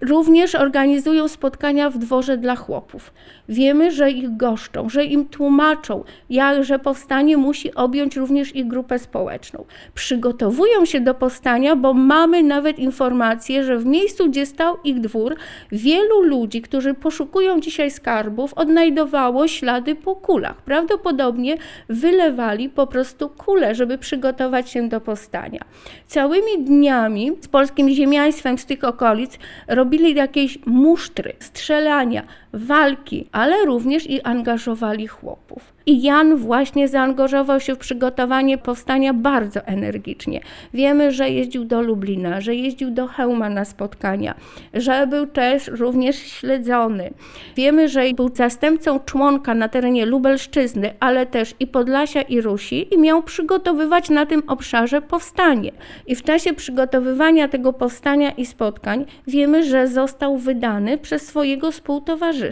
Również 0.00 0.54
organizują 0.54 1.28
spotkania 1.28 1.90
w 1.90 1.98
dworze 1.98 2.36
dla 2.36 2.56
chłopów. 2.56 3.12
Wiemy, 3.48 3.90
że 3.90 4.10
ich 4.10 4.36
goszczą, 4.36 4.88
że 4.88 5.04
im 5.04 5.28
tłumaczą, 5.28 6.04
jak, 6.30 6.64
że 6.64 6.78
powstanie 6.78 7.36
musi 7.36 7.74
objąć 7.74 8.16
również 8.16 8.56
ich 8.56 8.66
grupę 8.66 8.98
społeczną. 8.98 9.64
Przygotowują 9.94 10.84
się 10.84 11.00
do 11.00 11.14
powstania, 11.14 11.76
bo 11.76 11.94
mamy 11.94 12.42
nawet 12.42 12.78
informację, 12.78 13.64
że 13.64 13.78
w 13.78 13.86
miejscu, 13.86 14.30
gdzie 14.30 14.46
stał 14.46 14.76
ich 14.84 15.00
dwór, 15.00 15.36
wielu 15.72 16.22
ludzi, 16.22 16.62
którzy 16.62 16.94
poszukują 16.94 17.60
dzisiaj 17.60 17.90
skarbów, 17.90 18.54
odnajdowało 18.54 19.48
ślady 19.48 19.94
po 19.94 20.16
kulach. 20.16 20.62
Prawdopodobnie 20.62 21.56
wylewali 21.88 22.68
po 22.68 22.86
prostu 22.86 23.28
kule, 23.28 23.74
żeby 23.74 23.98
przygotować 23.98 24.70
się 24.70 24.88
do 24.88 25.00
powstania. 25.00 25.60
Całymi 26.06 26.64
dniami 26.64 27.32
z 27.40 27.48
polskim 27.48 27.90
ziemiaństwem 27.90 28.58
z 28.58 28.66
tych 28.66 28.84
okolic 28.84 29.38
robili 29.68 29.85
jakieś 30.16 30.58
musztry, 30.66 31.32
strzelania, 31.40 32.22
walki, 32.56 33.28
ale 33.32 33.64
również 33.64 34.10
i 34.10 34.22
angażowali 34.22 35.06
chłopów. 35.06 35.76
I 35.88 36.02
Jan 36.02 36.36
właśnie 36.36 36.88
zaangażował 36.88 37.60
się 37.60 37.74
w 37.74 37.78
przygotowanie 37.78 38.58
powstania 38.58 39.14
bardzo 39.14 39.60
energicznie. 39.60 40.40
Wiemy, 40.74 41.12
że 41.12 41.30
jeździł 41.30 41.64
do 41.64 41.82
Lublina, 41.82 42.40
że 42.40 42.54
jeździł 42.54 42.90
do 42.90 43.06
Chełma 43.06 43.48
na 43.50 43.64
spotkania, 43.64 44.34
że 44.74 45.06
był 45.06 45.26
też 45.26 45.68
również 45.68 46.16
śledzony. 46.16 47.10
Wiemy, 47.56 47.88
że 47.88 48.12
był 48.14 48.30
zastępcą 48.34 49.00
członka 49.00 49.54
na 49.54 49.68
terenie 49.68 50.06
Lubelszczyzny, 50.06 50.94
ale 51.00 51.26
też 51.26 51.54
i 51.60 51.66
Podlasia 51.66 52.22
i 52.22 52.40
Rusi 52.40 52.94
i 52.94 52.98
miał 52.98 53.22
przygotowywać 53.22 54.10
na 54.10 54.26
tym 54.26 54.42
obszarze 54.46 55.02
powstanie. 55.02 55.72
I 56.06 56.14
w 56.14 56.22
czasie 56.22 56.54
przygotowywania 56.54 57.48
tego 57.48 57.72
powstania 57.72 58.30
i 58.30 58.46
spotkań 58.46 59.04
wiemy, 59.26 59.64
że 59.64 59.88
został 59.88 60.38
wydany 60.38 60.98
przez 60.98 61.26
swojego 61.26 61.70
współtowarzysza. 61.70 62.45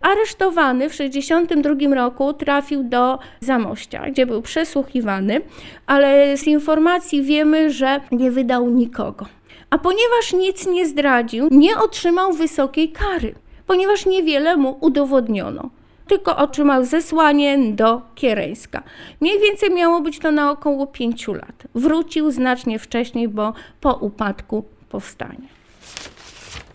Aresztowany 0.00 0.88
w 0.88 0.92
1962 0.92 1.94
roku 1.94 2.32
trafił 2.32 2.84
do 2.84 3.18
Zamościa, 3.40 4.10
gdzie 4.10 4.26
był 4.26 4.42
przesłuchiwany, 4.42 5.40
ale 5.86 6.36
z 6.36 6.46
informacji 6.46 7.22
wiemy, 7.22 7.70
że 7.70 8.00
nie 8.12 8.30
wydał 8.30 8.70
nikogo. 8.70 9.26
A 9.70 9.78
ponieważ 9.78 10.32
nic 10.32 10.66
nie 10.66 10.86
zdradził, 10.86 11.48
nie 11.50 11.78
otrzymał 11.78 12.32
wysokiej 12.32 12.88
kary, 12.92 13.34
ponieważ 13.66 14.06
niewiele 14.06 14.56
mu 14.56 14.78
udowodniono 14.80 15.70
tylko 16.08 16.36
otrzymał 16.36 16.84
zesłanie 16.84 17.58
do 17.72 18.02
Kiereńska. 18.14 18.82
Mniej 19.20 19.40
więcej 19.40 19.70
miało 19.70 20.00
być 20.00 20.18
to 20.18 20.32
na 20.32 20.50
około 20.50 20.86
pięciu 20.86 21.34
lat. 21.34 21.66
Wrócił 21.74 22.30
znacznie 22.30 22.78
wcześniej, 22.78 23.28
bo 23.28 23.52
po 23.80 23.94
upadku 23.94 24.64
powstania. 24.88 25.53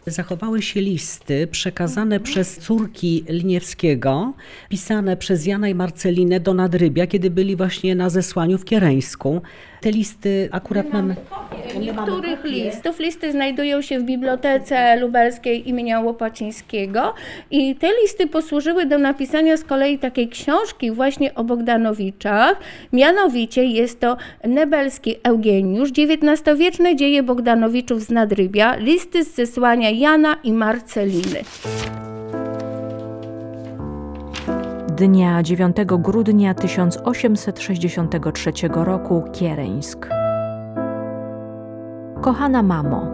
Zachowały 0.09 0.61
się 0.61 0.81
listy 0.81 1.47
przekazane 1.47 2.19
przez 2.19 2.57
córki 2.57 3.23
Liniewskiego, 3.29 4.33
pisane 4.69 5.17
przez 5.17 5.45
Jana 5.45 5.69
i 5.69 5.75
Marcelinę 5.75 6.39
do 6.39 6.53
Nadrybia, 6.53 7.07
kiedy 7.07 7.29
byli 7.29 7.55
właśnie 7.55 7.95
na 7.95 8.09
zesłaniu 8.09 8.57
w 8.57 8.65
Kiereńsku. 8.65 9.41
Te 9.81 9.91
listy 9.91 10.49
akurat 10.51 10.93
mamy. 10.93 11.15
Niektórych 11.79 12.43
listów. 12.43 12.99
Listy 12.99 13.31
znajdują 13.31 13.81
się 13.81 13.99
w 13.99 14.03
Bibliotece 14.03 14.95
Lubelskiej 14.99 15.69
imienia 15.69 15.99
Łopacińskiego 15.99 17.13
i 17.51 17.75
te 17.75 17.87
listy 18.01 18.27
posłużyły 18.27 18.85
do 18.85 18.97
napisania 18.97 19.57
z 19.57 19.63
kolei 19.63 19.99
takiej 19.99 20.29
książki 20.29 20.91
właśnie 20.91 21.35
o 21.35 21.43
Bogdanowiczach. 21.43 22.59
Mianowicie 22.93 23.63
jest 23.63 23.99
to 23.99 24.17
Nebelski 24.43 25.15
Eugeniusz, 25.23 25.89
XIX-wieczne 25.89 26.95
dzieje 26.95 27.23
Bogdanowiczów 27.23 28.01
z 28.01 28.09
Nadrybia, 28.09 28.75
listy 28.75 29.23
z 29.23 29.35
zesłania 29.35 29.89
Jana 29.99 30.35
i 30.43 30.53
Marceliny. 30.53 31.39
Dnia 34.97 35.43
9 35.43 35.75
grudnia 35.85 36.53
1863 36.53 38.51
roku 38.71 39.23
Kiereńsk. 39.33 40.09
Kochana 42.21 42.63
mamo, 42.63 43.05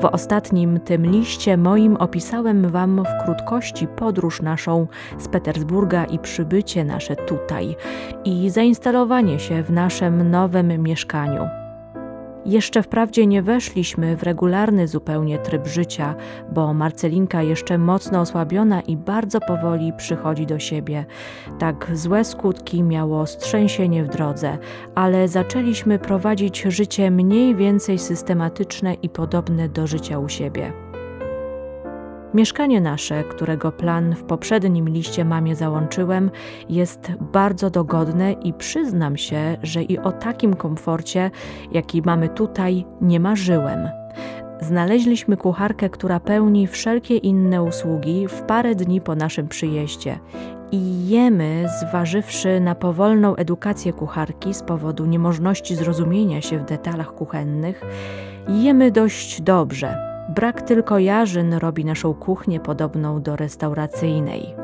w 0.00 0.04
ostatnim 0.12 0.80
tym 0.80 1.06
liście 1.06 1.56
moim 1.56 1.96
opisałem 1.96 2.70
wam 2.70 3.04
w 3.04 3.24
krótkości 3.24 3.86
podróż 3.86 4.42
naszą 4.42 4.86
z 5.18 5.28
Petersburga 5.28 6.04
i 6.04 6.18
przybycie 6.18 6.84
nasze 6.84 7.16
tutaj 7.16 7.76
i 8.24 8.50
zainstalowanie 8.50 9.38
się 9.38 9.62
w 9.62 9.70
naszym 9.70 10.30
nowym 10.30 10.82
mieszkaniu. 10.82 11.59
Jeszcze 12.46 12.82
wprawdzie 12.82 13.26
nie 13.26 13.42
weszliśmy 13.42 14.16
w 14.16 14.22
regularny 14.22 14.88
zupełnie 14.88 15.38
tryb 15.38 15.66
życia, 15.66 16.14
bo 16.52 16.74
Marcelinka 16.74 17.42
jeszcze 17.42 17.78
mocno 17.78 18.20
osłabiona 18.20 18.80
i 18.80 18.96
bardzo 18.96 19.40
powoli 19.40 19.92
przychodzi 19.92 20.46
do 20.46 20.58
siebie. 20.58 21.04
Tak 21.58 21.90
złe 21.94 22.24
skutki 22.24 22.82
miało 22.82 23.26
strzęsienie 23.26 24.04
w 24.04 24.08
drodze, 24.08 24.58
ale 24.94 25.28
zaczęliśmy 25.28 25.98
prowadzić 25.98 26.62
życie 26.62 27.10
mniej 27.10 27.54
więcej 27.54 27.98
systematyczne 27.98 28.94
i 28.94 29.08
podobne 29.08 29.68
do 29.68 29.86
życia 29.86 30.18
u 30.18 30.28
siebie. 30.28 30.89
Mieszkanie 32.34 32.80
nasze, 32.80 33.24
którego 33.24 33.72
plan 33.72 34.14
w 34.14 34.22
poprzednim 34.22 34.88
liście 34.88 35.24
mamie 35.24 35.56
załączyłem, 35.56 36.30
jest 36.68 37.12
bardzo 37.32 37.70
dogodne 37.70 38.32
i 38.32 38.52
przyznam 38.52 39.16
się, 39.16 39.56
że 39.62 39.82
i 39.82 39.98
o 39.98 40.12
takim 40.12 40.54
komforcie, 40.54 41.30
jaki 41.72 42.02
mamy 42.02 42.28
tutaj, 42.28 42.84
nie 43.00 43.20
marzyłem. 43.20 43.88
Znaleźliśmy 44.60 45.36
kucharkę, 45.36 45.90
która 45.90 46.20
pełni 46.20 46.66
wszelkie 46.66 47.16
inne 47.16 47.62
usługi 47.62 48.28
w 48.28 48.42
parę 48.42 48.74
dni 48.74 49.00
po 49.00 49.14
naszym 49.14 49.48
przyjeździe. 49.48 50.18
I 50.72 51.08
jemy, 51.08 51.66
zważywszy 51.80 52.60
na 52.60 52.74
powolną 52.74 53.36
edukację 53.36 53.92
kucharki 53.92 54.54
z 54.54 54.62
powodu 54.62 55.06
niemożności 55.06 55.76
zrozumienia 55.76 56.40
się 56.40 56.58
w 56.58 56.64
detalach 56.64 57.14
kuchennych, 57.14 57.82
jemy 58.48 58.90
dość 58.90 59.42
dobrze. 59.42 60.09
Brak 60.34 60.62
tylko 60.62 60.98
jarzyn 60.98 61.54
robi 61.54 61.84
naszą 61.84 62.14
kuchnię 62.14 62.60
podobną 62.60 63.22
do 63.22 63.36
restauracyjnej. 63.36 64.54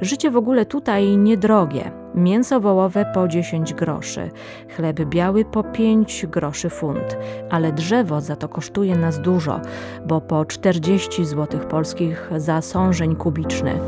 Życie 0.00 0.30
w 0.30 0.36
ogóle 0.36 0.66
tutaj 0.66 1.16
niedrogie. 1.16 1.90
Mięso 2.14 2.60
wołowe 2.60 3.06
po 3.14 3.28
10 3.28 3.74
groszy, 3.74 4.30
chleb 4.76 5.00
biały 5.00 5.44
po 5.44 5.62
5 5.62 6.26
groszy 6.26 6.70
funt, 6.70 7.16
ale 7.50 7.72
drzewo 7.72 8.20
za 8.20 8.36
to 8.36 8.48
kosztuje 8.48 8.96
nas 8.96 9.20
dużo, 9.20 9.60
bo 10.06 10.20
po 10.20 10.44
40 10.44 11.24
zł 11.24 11.60
polskich 11.60 12.30
za 12.36 12.62
sążeń 12.62 13.16
kubiczny. 13.16 13.78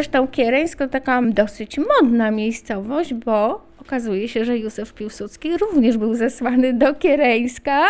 Zresztą 0.00 0.28
Kiereńsk 0.28 0.78
to 0.78 0.88
taka 0.88 1.22
dosyć 1.22 1.78
modna 1.78 2.30
miejscowość, 2.30 3.14
bo 3.14 3.66
okazuje 3.80 4.28
się, 4.28 4.44
że 4.44 4.58
Józef 4.58 4.94
Piłsudski 4.94 5.58
również 5.58 5.96
był 5.96 6.14
zesłany 6.14 6.72
do 6.72 6.94
Kiereńska, 6.94 7.86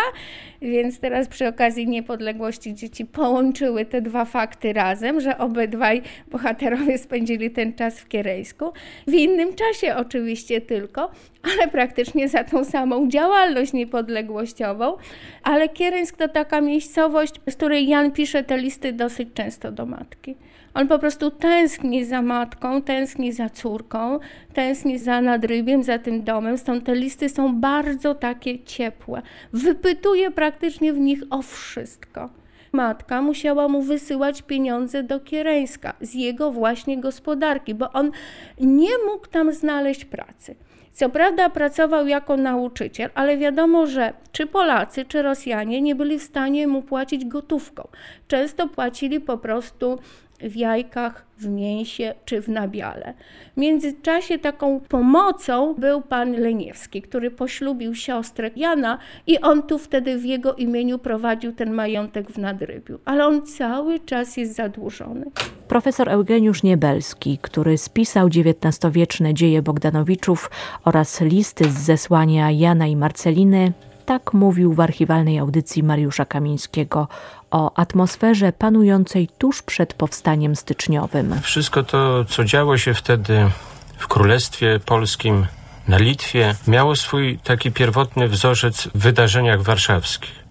więc 0.61 0.99
teraz 0.99 1.27
przy 1.27 1.47
okazji 1.47 1.87
niepodległości 1.87 2.75
dzieci 2.75 3.05
połączyły 3.05 3.85
te 3.85 4.01
dwa 4.01 4.25
fakty 4.25 4.73
razem, 4.73 5.21
że 5.21 5.37
obydwaj 5.37 6.01
bohaterowie 6.31 6.97
spędzili 6.97 7.51
ten 7.51 7.73
czas 7.73 7.99
w 7.99 8.07
Kiereńsku. 8.07 8.73
W 9.07 9.13
innym 9.13 9.49
czasie 9.55 9.95
oczywiście 9.95 10.61
tylko, 10.61 11.11
ale 11.53 11.67
praktycznie 11.67 12.29
za 12.29 12.43
tą 12.43 12.63
samą 12.63 13.09
działalność 13.09 13.73
niepodległościową. 13.73 14.97
Ale 15.43 15.69
Kiereńsk 15.69 16.17
to 16.17 16.27
taka 16.27 16.61
miejscowość, 16.61 17.33
z 17.49 17.55
której 17.55 17.87
Jan 17.87 18.11
pisze 18.11 18.43
te 18.43 18.57
listy 18.57 18.93
dosyć 18.93 19.29
często 19.33 19.71
do 19.71 19.85
matki. 19.85 20.35
On 20.73 20.87
po 20.87 20.99
prostu 20.99 21.31
tęskni 21.31 22.05
za 22.05 22.21
matką, 22.21 22.81
tęskni 22.81 23.31
za 23.31 23.49
córką, 23.49 24.19
tęskni 24.53 24.99
za 24.99 25.21
nadrybiem, 25.21 25.83
za 25.83 25.99
tym 25.99 26.23
domem. 26.23 26.57
Stąd 26.57 26.85
te 26.85 26.95
listy 26.95 27.29
są 27.29 27.55
bardzo 27.55 28.15
takie 28.15 28.63
ciepłe. 28.63 29.21
Wypytuje 29.53 30.31
praktycznie 30.31 30.93
w 30.93 30.99
nich 30.99 31.23
o 31.29 31.41
wszystko. 31.41 32.29
Matka 32.71 33.21
musiała 33.21 33.67
mu 33.67 33.81
wysyłać 33.81 34.41
pieniądze 34.41 35.03
do 35.03 35.19
Kiereńska 35.19 35.93
z 36.01 36.13
jego 36.13 36.51
właśnie 36.51 36.97
gospodarki, 36.97 37.75
bo 37.75 37.91
on 37.91 38.11
nie 38.59 38.97
mógł 39.11 39.27
tam 39.27 39.53
znaleźć 39.53 40.05
pracy. 40.05 40.55
Co 40.91 41.09
prawda 41.09 41.49
pracował 41.49 42.07
jako 42.07 42.37
nauczyciel, 42.37 43.09
ale 43.15 43.37
wiadomo, 43.37 43.87
że 43.87 44.13
czy 44.31 44.47
Polacy, 44.47 45.05
czy 45.05 45.21
Rosjanie 45.21 45.81
nie 45.81 45.95
byli 45.95 46.19
w 46.19 46.23
stanie 46.23 46.67
mu 46.67 46.81
płacić 46.81 47.25
gotówką. 47.25 47.87
Często 48.27 48.67
płacili 48.67 49.19
po 49.19 49.37
prostu 49.37 49.99
w 50.43 50.55
jajkach, 50.55 51.25
w 51.37 51.47
mięsie 51.47 52.13
czy 52.25 52.41
w 52.41 52.49
nabiale. 52.49 53.13
W 53.53 53.57
międzyczasie 53.57 54.39
taką 54.39 54.79
pomocą 54.79 55.73
był 55.73 56.01
pan 56.01 56.31
Leniewski, 56.31 57.01
który 57.01 57.31
poślubił 57.31 57.95
siostrę 57.95 58.49
Jana 58.55 58.97
i 59.27 59.39
on 59.39 59.63
tu 59.63 59.77
wtedy 59.77 60.17
w 60.17 60.25
jego 60.25 60.53
imieniu 60.53 60.99
prowadził 60.99 61.51
ten 61.51 61.73
majątek 61.73 62.31
w 62.31 62.37
Nadrybiu. 62.37 62.99
Ale 63.05 63.27
on 63.27 63.45
cały 63.45 63.99
czas 63.99 64.37
jest 64.37 64.55
zadłużony. 64.55 65.25
Profesor 65.67 66.09
Eugeniusz 66.09 66.63
Niebelski, 66.63 67.37
który 67.41 67.77
spisał 67.77 68.27
XIX-wieczne 68.27 69.33
dzieje 69.33 69.61
Bogdanowiczów 69.61 70.49
oraz 70.85 71.21
listy 71.21 71.63
z 71.63 71.73
zesłania 71.73 72.51
Jana 72.51 72.87
i 72.87 72.95
Marceliny, 72.95 73.73
tak 74.05 74.33
mówił 74.33 74.73
w 74.73 74.79
archiwalnej 74.79 75.39
audycji 75.39 75.83
Mariusza 75.83 76.25
Kamińskiego 76.25 77.07
o 77.51 77.77
atmosferze 77.77 78.53
panującej 78.53 79.29
tuż 79.37 79.61
przed 79.61 79.93
powstaniem 79.93 80.55
styczniowym. 80.55 81.41
Wszystko 81.41 81.83
to, 81.83 82.25
co 82.25 82.43
działo 82.43 82.77
się 82.77 82.93
wtedy 82.93 83.49
w 83.97 84.07
Królestwie 84.07 84.79
Polskim, 84.85 85.45
na 85.87 85.97
Litwie, 85.97 86.55
miało 86.67 86.95
swój 86.95 87.39
taki 87.43 87.71
pierwotny 87.71 88.27
wzorzec 88.27 88.87
w 88.87 88.97
wydarzeniach 88.97 89.61
warszawskich. 89.61 90.43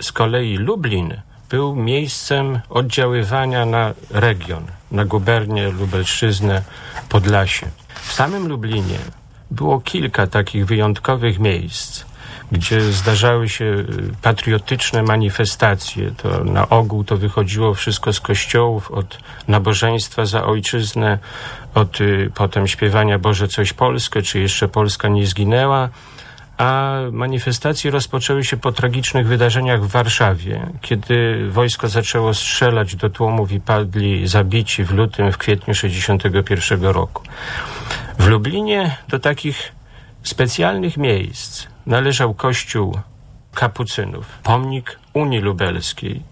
Z 0.00 0.12
kolei 0.12 0.56
Lublin 0.56 1.14
był 1.50 1.76
miejscem 1.76 2.60
oddziaływania 2.68 3.66
na 3.66 3.94
region, 4.10 4.66
na 4.90 5.04
gubernię, 5.04 5.68
Lubelszczyznę, 5.68 6.62
Podlasie. 7.08 7.66
W 8.02 8.12
samym 8.12 8.48
Lublinie 8.48 8.98
było 9.50 9.80
kilka 9.80 10.26
takich 10.26 10.66
wyjątkowych 10.66 11.38
miejsc, 11.38 12.04
gdzie 12.52 12.80
zdarzały 12.80 13.48
się 13.48 13.64
y, 13.64 13.86
patriotyczne 14.22 15.02
manifestacje. 15.02 16.10
To 16.10 16.44
na 16.44 16.68
ogół 16.68 17.04
to 17.04 17.16
wychodziło 17.16 17.74
wszystko 17.74 18.12
z 18.12 18.20
kościołów, 18.20 18.90
od 18.90 19.18
nabożeństwa 19.48 20.26
za 20.26 20.44
ojczyznę, 20.44 21.18
od 21.74 22.00
y, 22.00 22.30
potem 22.34 22.68
śpiewania 22.68 23.18
Boże 23.18 23.48
coś 23.48 23.72
Polskę, 23.72 24.22
czy 24.22 24.38
jeszcze 24.38 24.68
Polska 24.68 25.08
nie 25.08 25.26
zginęła. 25.26 25.88
A 26.58 26.94
manifestacje 27.12 27.90
rozpoczęły 27.90 28.44
się 28.44 28.56
po 28.56 28.72
tragicznych 28.72 29.26
wydarzeniach 29.26 29.84
w 29.84 29.88
Warszawie, 29.88 30.66
kiedy 30.80 31.48
wojsko 31.50 31.88
zaczęło 31.88 32.34
strzelać 32.34 32.96
do 32.96 33.10
tłumów 33.10 33.52
i 33.52 33.60
padli 33.60 34.28
zabici 34.28 34.84
w 34.84 34.90
lutym, 34.90 35.32
w 35.32 35.38
kwietniu 35.38 35.74
1961 35.74 36.90
roku. 36.90 37.22
W 38.18 38.26
Lublinie 38.26 38.96
do 39.08 39.18
takich 39.18 39.72
specjalnych 40.22 40.96
miejsc 40.96 41.66
należał 41.86 42.34
kościół 42.34 42.98
kapucynów, 43.54 44.26
pomnik 44.42 44.98
Unii 45.12 45.38
Lubelskiej, 45.40 46.22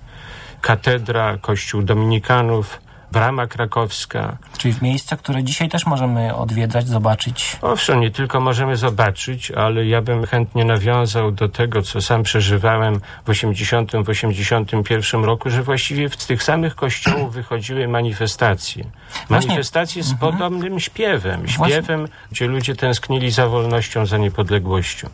katedra, 0.61 1.37
kościół 1.41 1.83
dominikanów, 1.83 2.81
Brama 3.13 3.47
Krakowska. 3.47 4.37
Czyli 4.59 4.75
miejsca, 4.83 5.17
które 5.17 5.45
dzisiaj 5.45 5.69
też 5.69 5.87
możemy 5.87 6.35
odwiedzać, 6.35 6.89
zobaczyć. 6.89 7.57
Owszem, 7.63 8.01
nie 8.01 8.11
tylko 8.11 8.41
możemy 8.41 8.77
zobaczyć, 8.77 9.51
ale 9.51 9.87
ja 9.87 10.03
bym 10.03 10.27
chętnie 10.27 10.65
nawiązał 10.65 11.31
do 11.31 11.49
tego, 11.49 11.83
co 11.83 12.01
sam 12.03 12.23
przeżywałem 12.23 13.01
w 13.25 13.31
80, 13.31 13.93
w 14.05 14.09
81 14.09 15.25
roku, 15.25 15.51
że 15.51 15.63
właściwie 15.63 16.09
z 16.09 16.27
tych 16.27 16.43
samych 16.43 16.75
kościołów 16.75 17.33
wychodziły 17.35 17.89
manifestacje. 17.89 18.85
Właśnie. 19.29 19.49
Manifestacje 19.49 20.03
z 20.03 20.13
Mhm. 20.13 20.33
podobnym 20.33 20.81
śpiewem. 20.81 21.41
Właśnie. 21.47 21.67
Śpiewem, 21.77 22.09
gdzie 22.33 22.47
ludzie 22.47 22.77
tęsknili 22.77 23.31
za 23.31 23.49
wolnością, 23.49 24.07
za 24.07 24.19
niepodległością. 24.19 25.09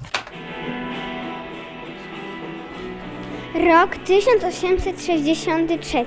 Rok 3.55 3.97
1863. 4.07 6.05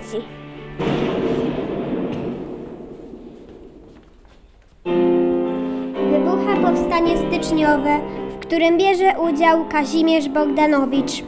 Wybucha 6.11 6.55
powstanie 6.61 7.17
styczniowe, 7.17 7.99
w 8.29 8.39
którym 8.39 8.77
bierze 8.77 9.13
udział 9.19 9.65
Kazimierz 9.69 10.29
Bogdanowicz. 10.29 11.23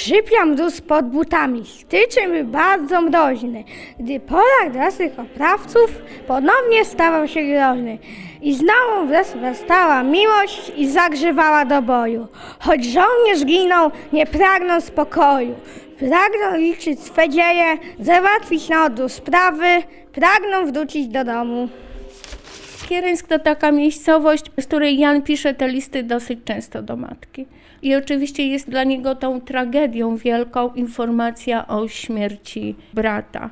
Skrzypia 0.00 0.44
mróz 0.44 0.80
pod 0.80 1.06
butami, 1.06 1.66
styczeń 1.66 2.44
bardzo 2.44 3.00
mroźny, 3.00 3.64
gdy 3.98 4.20
Polak 4.20 4.72
dla 4.72 4.90
swych 4.90 5.18
oprawców 5.18 6.02
ponownie 6.26 6.84
stawał 6.84 7.28
się 7.28 7.42
groźny. 7.42 7.98
I 8.42 8.54
znowu 8.54 9.06
wzrastała 9.06 10.02
miłość 10.02 10.72
i 10.76 10.90
zagrzewała 10.90 11.64
do 11.64 11.82
boju. 11.82 12.26
Choć 12.60 12.84
żołnierz 12.84 13.44
ginął, 13.44 13.90
nie 14.12 14.26
pragnął 14.26 14.80
spokoju. 14.80 15.54
Pragnął 15.98 16.60
liczyć 16.60 17.00
swe 17.00 17.28
dzieje, 17.28 17.78
załatwić 17.98 18.68
na 18.68 18.84
odwrót 18.84 19.12
sprawy, 19.12 19.82
pragnął 20.12 20.66
wrócić 20.66 21.08
do 21.08 21.24
domu. 21.24 21.68
Kiereńsk 22.90 23.28
to 23.28 23.38
taka 23.38 23.72
miejscowość, 23.72 24.44
z 24.60 24.66
której 24.66 24.98
Jan 24.98 25.22
pisze 25.22 25.54
te 25.54 25.68
listy 25.68 26.02
dosyć 26.02 26.38
często 26.44 26.82
do 26.82 26.96
matki. 26.96 27.46
I 27.82 27.94
oczywiście 27.94 28.46
jest 28.46 28.70
dla 28.70 28.84
niego 28.84 29.14
tą 29.14 29.40
tragedią 29.40 30.16
wielką 30.16 30.74
informacja 30.74 31.66
o 31.66 31.88
śmierci 31.88 32.74
brata. 32.94 33.50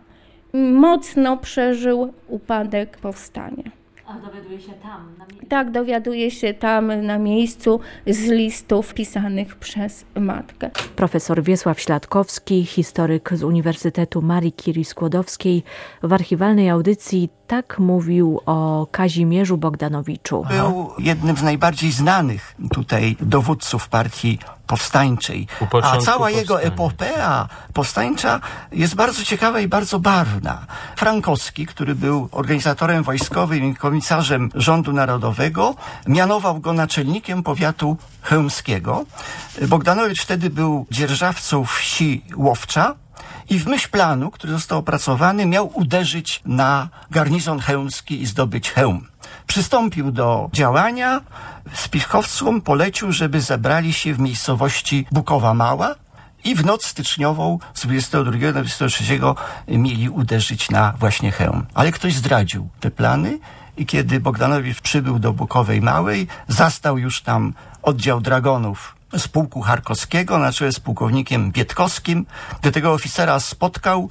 Mocno 0.53 1.37
przeżył 1.37 2.13
upadek 2.29 2.99
powstania. 2.99 3.78
A 4.09 4.13
dowiaduje 4.15 4.61
się 4.61 4.73
tam, 4.73 5.15
na 5.19 5.27
miejscu. 5.27 5.47
Tak 5.49 5.71
dowiaduje 5.71 6.31
się 6.31 6.55
tam 6.55 7.07
na 7.07 7.19
miejscu 7.19 7.81
z 8.07 8.19
listów 8.19 8.95
pisanych 8.95 9.57
przez 9.57 10.05
matkę. 10.21 10.71
Profesor 10.97 11.43
Wiesław 11.43 11.81
Śladkowski, 11.81 12.65
historyk 12.65 13.31
z 13.33 13.43
Uniwersytetu 13.43 14.23
Marii 14.23 14.53
Curie 14.53 14.85
Skłodowskiej, 14.85 15.63
w 16.03 16.13
archiwalnej 16.13 16.71
audycji 16.71 17.29
tak 17.47 17.79
mówił 17.79 18.41
o 18.47 18.87
Kazimierzu 18.91 19.57
Bogdanowiczu. 19.57 20.45
Był 20.49 20.91
jednym 20.99 21.37
z 21.37 21.43
najbardziej 21.43 21.93
znanych 21.93 22.55
tutaj 22.73 23.17
dowódców 23.21 23.89
partii 23.89 24.39
powstańczej. 24.69 25.47
A 25.83 25.99
cała 25.99 26.31
jego 26.31 26.63
epopea 26.63 27.49
powstańcza 27.75 28.41
jest 28.73 28.95
bardzo 28.95 29.25
ciekawa 29.25 29.61
i 29.61 29.69
bardzo 29.69 29.99
barwna. 29.99 30.67
Frankowski, 30.97 31.67
który 31.67 31.95
był 31.95 32.29
organizatorem 32.33 33.03
wojskowym 33.03 33.65
i 33.65 33.75
komisarzem 33.75 34.51
rządu 34.55 34.93
narodowego, 34.93 35.75
mianował 36.07 36.61
go 36.61 36.73
naczelnikiem 36.73 37.43
powiatu 37.43 37.97
chełmskiego. 38.23 39.05
Bogdanowicz 39.69 40.23
wtedy 40.23 40.51
był 40.51 40.87
dzierżawcą 40.91 41.65
wsi 41.65 42.25
Łowcza, 42.37 42.95
i 43.51 43.59
w 43.59 43.67
myśl 43.67 43.89
planu, 43.91 44.31
który 44.31 44.53
został 44.53 44.79
opracowany, 44.79 45.47
miał 45.47 45.71
uderzyć 45.75 46.41
na 46.45 46.89
garnizon 47.11 47.61
chełmski 47.61 48.23
i 48.23 48.27
zdobyć 48.27 48.71
Chełm. 48.71 49.07
Przystąpił 49.47 50.13
do 50.13 50.51
działania, 50.53 51.21
spichowcom 51.75 52.61
polecił, 52.61 53.13
żeby 53.13 53.41
zebrali 53.41 53.93
się 53.93 54.15
w 54.15 54.19
miejscowości 54.19 55.07
Bukowa 55.13 55.55
Mała 55.55 55.95
i 56.45 56.55
w 56.55 56.65
noc 56.65 56.85
styczniową 56.85 57.59
z 57.75 57.81
22 57.81 58.33
na 58.47 58.53
23 58.53 59.21
mieli 59.69 60.09
uderzyć 60.09 60.71
na 60.71 60.95
właśnie 60.99 61.31
Chełm. 61.31 61.67
Ale 61.75 61.93
ktoś 61.93 62.15
zdradził 62.15 62.69
te 62.81 62.91
plany 62.91 63.39
i 63.77 63.87
kiedy 63.87 64.21
Bogdanowicz 64.21 64.81
przybył 64.81 65.19
do 65.19 65.33
Bukowej 65.33 65.81
Małej, 65.83 66.27
zastał 66.49 66.99
już 66.99 67.23
tam 67.23 67.55
oddział 67.83 68.21
dragonów 68.21 68.98
z 69.17 69.29
pułku 69.29 69.61
charkowskiego 69.61 70.39
na 70.39 70.53
czele 70.53 70.73
z 70.73 70.81
pułkownikiem 70.81 71.53
Bietkowskim. 71.53 72.27
Gdy 72.61 72.73
tego 72.73 72.93
oficera 72.93 73.41
spotkał, 73.41 74.09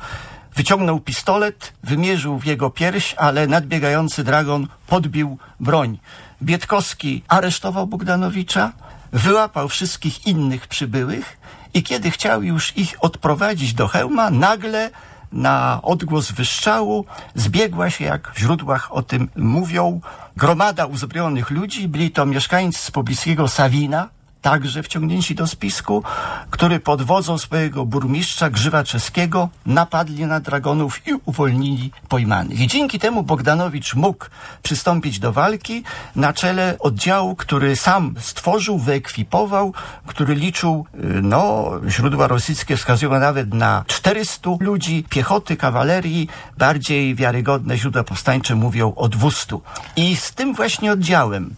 wyciągnął 0.56 1.00
pistolet, 1.00 1.74
wymierzył 1.84 2.40
w 2.40 2.46
jego 2.46 2.70
pierś, 2.70 3.16
ale 3.18 3.48
nadbiegający 3.48 4.24
dragon 4.24 4.68
podbił 4.88 5.38
broń. 5.60 6.00
Bietkowski 6.42 7.24
aresztował 7.28 7.88
Bogdanowicza, 7.88 8.72
wyłapał 9.12 9.70
wszystkich 9.70 10.28
innych 10.28 10.68
przybyłych 10.68 11.38
i 11.74 11.84
kiedy 11.84 12.12
chciał 12.12 12.44
już 12.44 12.78
ich 12.78 12.96
odprowadzić 13.00 13.74
do 13.74 13.88
hełma, 13.88 14.30
nagle 14.30 14.90
na 15.32 15.80
odgłos 15.84 16.32
wyszczału 16.32 17.06
zbiegła 17.36 17.90
się, 17.90 18.06
jak 18.06 18.32
w 18.34 18.40
źródłach 18.40 18.94
o 18.94 19.02
tym 19.02 19.30
mówią, 19.36 20.02
gromada 20.38 20.86
uzbrojonych 20.86 21.50
ludzi. 21.52 21.88
Byli 21.88 22.12
to 22.12 22.26
mieszkańcy 22.26 22.82
z 22.82 22.92
pobliskiego 22.92 23.48
Sawina, 23.48 24.10
także 24.42 24.84
wciągnięci 24.84 25.36
do 25.36 25.48
spisku, 25.48 26.04
który 26.50 26.80
pod 26.80 27.02
wodzą 27.02 27.38
swojego 27.38 27.86
burmistrza 27.86 28.50
Grzywa 28.50 28.84
Czeskiego 28.84 29.50
napadli 29.66 30.26
na 30.26 30.40
dragonów 30.40 31.08
i 31.08 31.12
uwolnili 31.26 31.92
pojmanych. 32.10 32.60
I 32.60 32.68
dzięki 32.68 33.00
temu 33.00 33.24
Bogdanowicz 33.24 33.96
mógł 33.96 34.26
przystąpić 34.64 35.20
do 35.20 35.34
walki 35.34 35.84
na 36.16 36.34
czele 36.34 36.76
oddziału, 36.80 37.36
który 37.36 37.76
sam 37.76 38.16
stworzył, 38.20 38.78
wyekwipował, 38.80 39.74
który 40.08 40.36
liczył, 40.36 40.86
y, 40.96 41.00
no, 41.22 41.72
źródła 41.88 42.28
rosyjskie 42.28 42.78
wskazują 42.78 43.20
nawet 43.20 43.54
na 43.54 43.84
400 43.88 44.50
ludzi, 44.60 45.06
piechoty, 45.10 45.58
kawalerii, 45.58 46.28
bardziej 46.58 47.16
wiarygodne 47.16 47.78
źródła 47.78 48.04
powstańcze 48.04 48.56
mówią 48.56 48.94
o 48.96 49.10
200. 49.10 49.58
I 49.96 50.16
z 50.16 50.32
tym 50.32 50.54
właśnie 50.54 50.92
oddziałem 50.92 51.56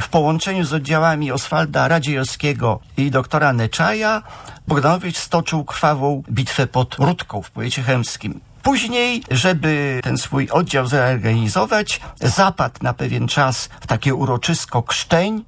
w 0.00 0.08
połączeniu 0.08 0.64
z 0.64 0.72
oddziałami 0.72 1.32
Oswalda 1.32 1.88
Radziejowskiego 1.88 2.80
i 2.96 3.10
doktora 3.10 3.52
Neczaja 3.52 4.22
Bogdanowicz 4.68 5.16
stoczył 5.16 5.64
krwawą 5.64 6.22
bitwę 6.30 6.66
pod 6.66 6.94
Rudką 6.94 7.42
w 7.42 7.50
powiecie 7.50 7.82
chemskim. 7.82 8.40
Później, 8.62 9.22
żeby 9.30 10.00
ten 10.02 10.18
swój 10.18 10.50
oddział 10.50 10.86
zorganizować, 10.86 12.00
zapadł 12.20 12.74
na 12.82 12.94
pewien 12.94 13.28
czas 13.28 13.68
w 13.80 13.86
takie 13.86 14.14
uroczysko 14.14 14.82
Krzczeń 14.82 15.44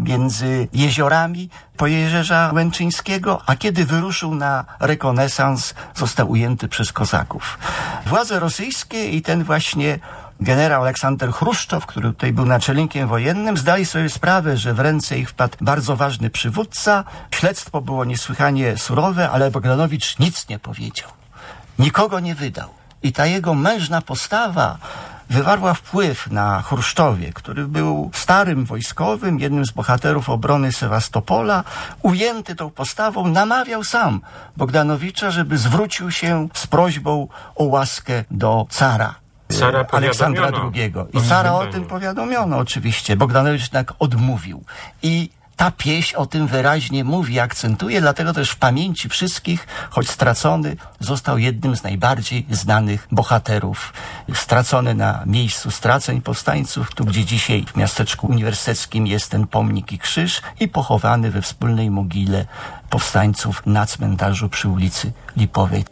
między 0.00 0.68
jeziorami 0.72 1.48
Pojezierza 1.76 2.50
Łęczyńskiego, 2.54 3.40
a 3.46 3.56
kiedy 3.56 3.84
wyruszył 3.84 4.34
na 4.34 4.64
rekonesans, 4.80 5.74
został 5.94 6.30
ujęty 6.30 6.68
przez 6.68 6.92
kozaków. 6.92 7.58
Władze 8.06 8.40
rosyjskie 8.40 9.08
i 9.08 9.22
ten 9.22 9.44
właśnie 9.44 9.98
generał 10.40 10.82
Aleksander 10.82 11.32
Chruszczow, 11.32 11.86
który 11.86 12.08
tutaj 12.08 12.32
był 12.32 12.44
naczelnikiem 12.44 13.08
wojennym, 13.08 13.56
zdali 13.56 13.86
sobie 13.86 14.08
sprawę, 14.08 14.56
że 14.56 14.74
w 14.74 14.80
ręce 14.80 15.18
ich 15.18 15.30
wpadł 15.30 15.56
bardzo 15.60 15.96
ważny 15.96 16.30
przywódca. 16.30 17.04
Śledztwo 17.30 17.80
było 17.80 18.04
niesłychanie 18.04 18.76
surowe, 18.76 19.30
ale 19.30 19.50
Bogdanowicz 19.50 20.18
nic 20.18 20.48
nie 20.48 20.58
powiedział. 20.58 21.08
Nikogo 21.78 22.20
nie 22.20 22.34
wydał. 22.34 22.68
I 23.02 23.12
ta 23.12 23.26
jego 23.26 23.54
mężna 23.54 24.02
postawa 24.02 24.78
wywarła 25.30 25.74
wpływ 25.74 26.30
na 26.30 26.62
Chruszczowie, 26.62 27.32
który 27.32 27.68
był 27.68 28.10
starym 28.14 28.64
wojskowym, 28.64 29.38
jednym 29.38 29.66
z 29.66 29.70
bohaterów 29.70 30.28
obrony 30.28 30.72
Sewastopola. 30.72 31.64
Ujęty 32.02 32.54
tą 32.54 32.70
postawą, 32.70 33.28
namawiał 33.28 33.84
sam 33.84 34.20
Bogdanowicza, 34.56 35.30
żeby 35.30 35.58
zwrócił 35.58 36.10
się 36.10 36.48
z 36.54 36.66
prośbą 36.66 37.28
o 37.54 37.64
łaskę 37.64 38.24
do 38.30 38.66
cara. 38.70 39.25
Cara 39.48 39.86
Aleksandra 39.92 40.46
powiadomiono. 40.46 40.72
II. 40.74 40.92
I 41.12 41.16
O 41.16 41.28
cara 41.28 41.54
o 41.54 41.66
tym 41.66 41.84
powiadomiono 41.84 42.58
oczywiście. 42.58 43.16
Bogdanowicz 43.16 43.62
jednak 43.62 43.92
odmówił. 43.98 44.64
I 45.02 45.30
ta 45.56 45.70
pieśń 45.70 46.16
o 46.16 46.26
tym 46.26 46.46
wyraźnie 46.46 47.04
mówi, 47.04 47.40
akcentuje, 47.40 48.00
dlatego 48.00 48.32
też 48.32 48.50
w 48.50 48.56
pamięci 48.56 49.08
wszystkich, 49.08 49.66
choć 49.90 50.08
stracony, 50.08 50.76
został 51.00 51.38
jednym 51.38 51.76
z 51.76 51.82
najbardziej 51.82 52.46
znanych 52.50 53.08
bohaterów. 53.12 53.92
Stracony 54.34 54.94
na 54.94 55.22
miejscu 55.26 55.70
straceń 55.70 56.20
powstańców, 56.20 56.94
tu 56.94 57.04
gdzie 57.04 57.24
dzisiaj 57.24 57.64
w 57.66 57.76
miasteczku 57.76 58.26
uniwersyteckim 58.26 59.06
jest 59.06 59.30
ten 59.30 59.46
pomnik 59.46 59.92
i 59.92 59.98
krzyż 59.98 60.42
i 60.60 60.68
pochowany 60.68 61.30
we 61.30 61.42
wspólnej 61.42 61.90
mogile 61.90 62.46
powstańców 62.90 63.62
na 63.66 63.86
cmentarzu 63.86 64.48
przy 64.48 64.68
ulicy 64.68 65.12
Lipowej. 65.36 65.84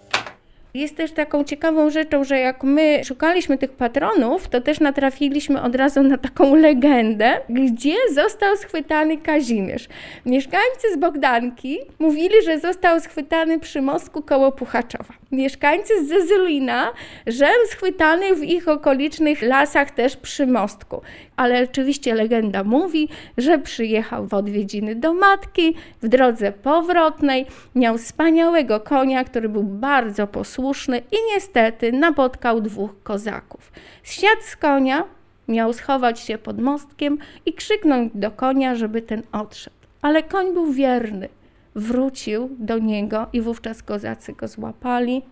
Jest 0.75 0.97
też 0.97 1.13
taką 1.13 1.45
ciekawą 1.45 1.91
rzeczą, 1.91 2.25
że 2.25 2.39
jak 2.39 2.65
my 2.65 3.05
szukaliśmy 3.05 3.59
tych 3.59 3.73
patronów, 3.73 4.49
to 4.49 4.61
też 4.61 4.81
natrafiliśmy 4.81 5.63
od 5.63 5.75
razu 5.75 6.03
na 6.03 6.19
taką 6.19 6.55
legendę, 6.55 7.41
gdzie 7.49 7.95
został 8.15 8.57
schwytany 8.57 9.19
Kazimierz. 9.19 9.89
Mieszkańcy 10.27 10.95
z 10.95 10.97
Bogdanki 10.97 11.79
mówili, 11.99 12.35
że 12.45 12.61
został 12.61 13.01
schwytany 13.01 13.61
przy 13.61 13.83
mostku 13.83 14.23
koło 14.23 14.53
Puchaczowa. 14.53 15.15
Mieszkańcy 15.35 16.07
Zezylina, 16.07 16.93
że 17.27 17.47
schwytany 17.69 18.35
w 18.35 18.43
ich 18.43 18.69
okolicznych 18.69 19.43
lasach 19.43 19.91
też 19.91 20.17
przy 20.17 20.47
mostku. 20.47 21.03
Ale 21.37 21.63
oczywiście 21.63 22.15
legenda 22.15 22.65
mówi, 22.65 23.09
że 23.39 23.59
przyjechał 23.59 24.27
w 24.27 24.35
odwiedziny 24.35 24.95
do 24.95 25.15
matki, 25.15 25.75
w 26.03 26.09
drodze 26.09 26.53
powrotnej 26.53 27.47
miał 27.75 27.99
wspaniałego 27.99 28.81
konia, 28.81 29.25
który 29.25 29.49
był 29.49 29.63
bardzo 29.63 30.27
posłuszny 30.27 30.99
i 30.99 31.17
niestety 31.35 31.93
napotkał 31.93 32.61
dwóch 32.61 33.03
kozaków. 33.03 33.73
Zsiadł 34.03 34.43
z 34.43 34.57
konia, 34.57 35.05
miał 35.49 35.73
schować 35.73 36.21
się 36.21 36.39
pod 36.39 36.61
mostkiem 36.61 37.19
i 37.47 37.53
krzyknąć 37.53 38.13
do 38.15 38.31
konia, 38.31 38.75
żeby 38.75 39.03
ten 39.03 39.23
odszedł. 39.33 39.77
Ale 40.03 40.23
koń 40.23 40.55
był 40.55 40.73
wierny. 40.73 41.29
Wrócił 41.75 42.51
do 42.59 42.79
niego 42.79 43.27
i 43.33 43.41
wówczas 43.41 43.83
kozacy 43.83 44.33
go 44.33 44.49
złapali 44.49 45.23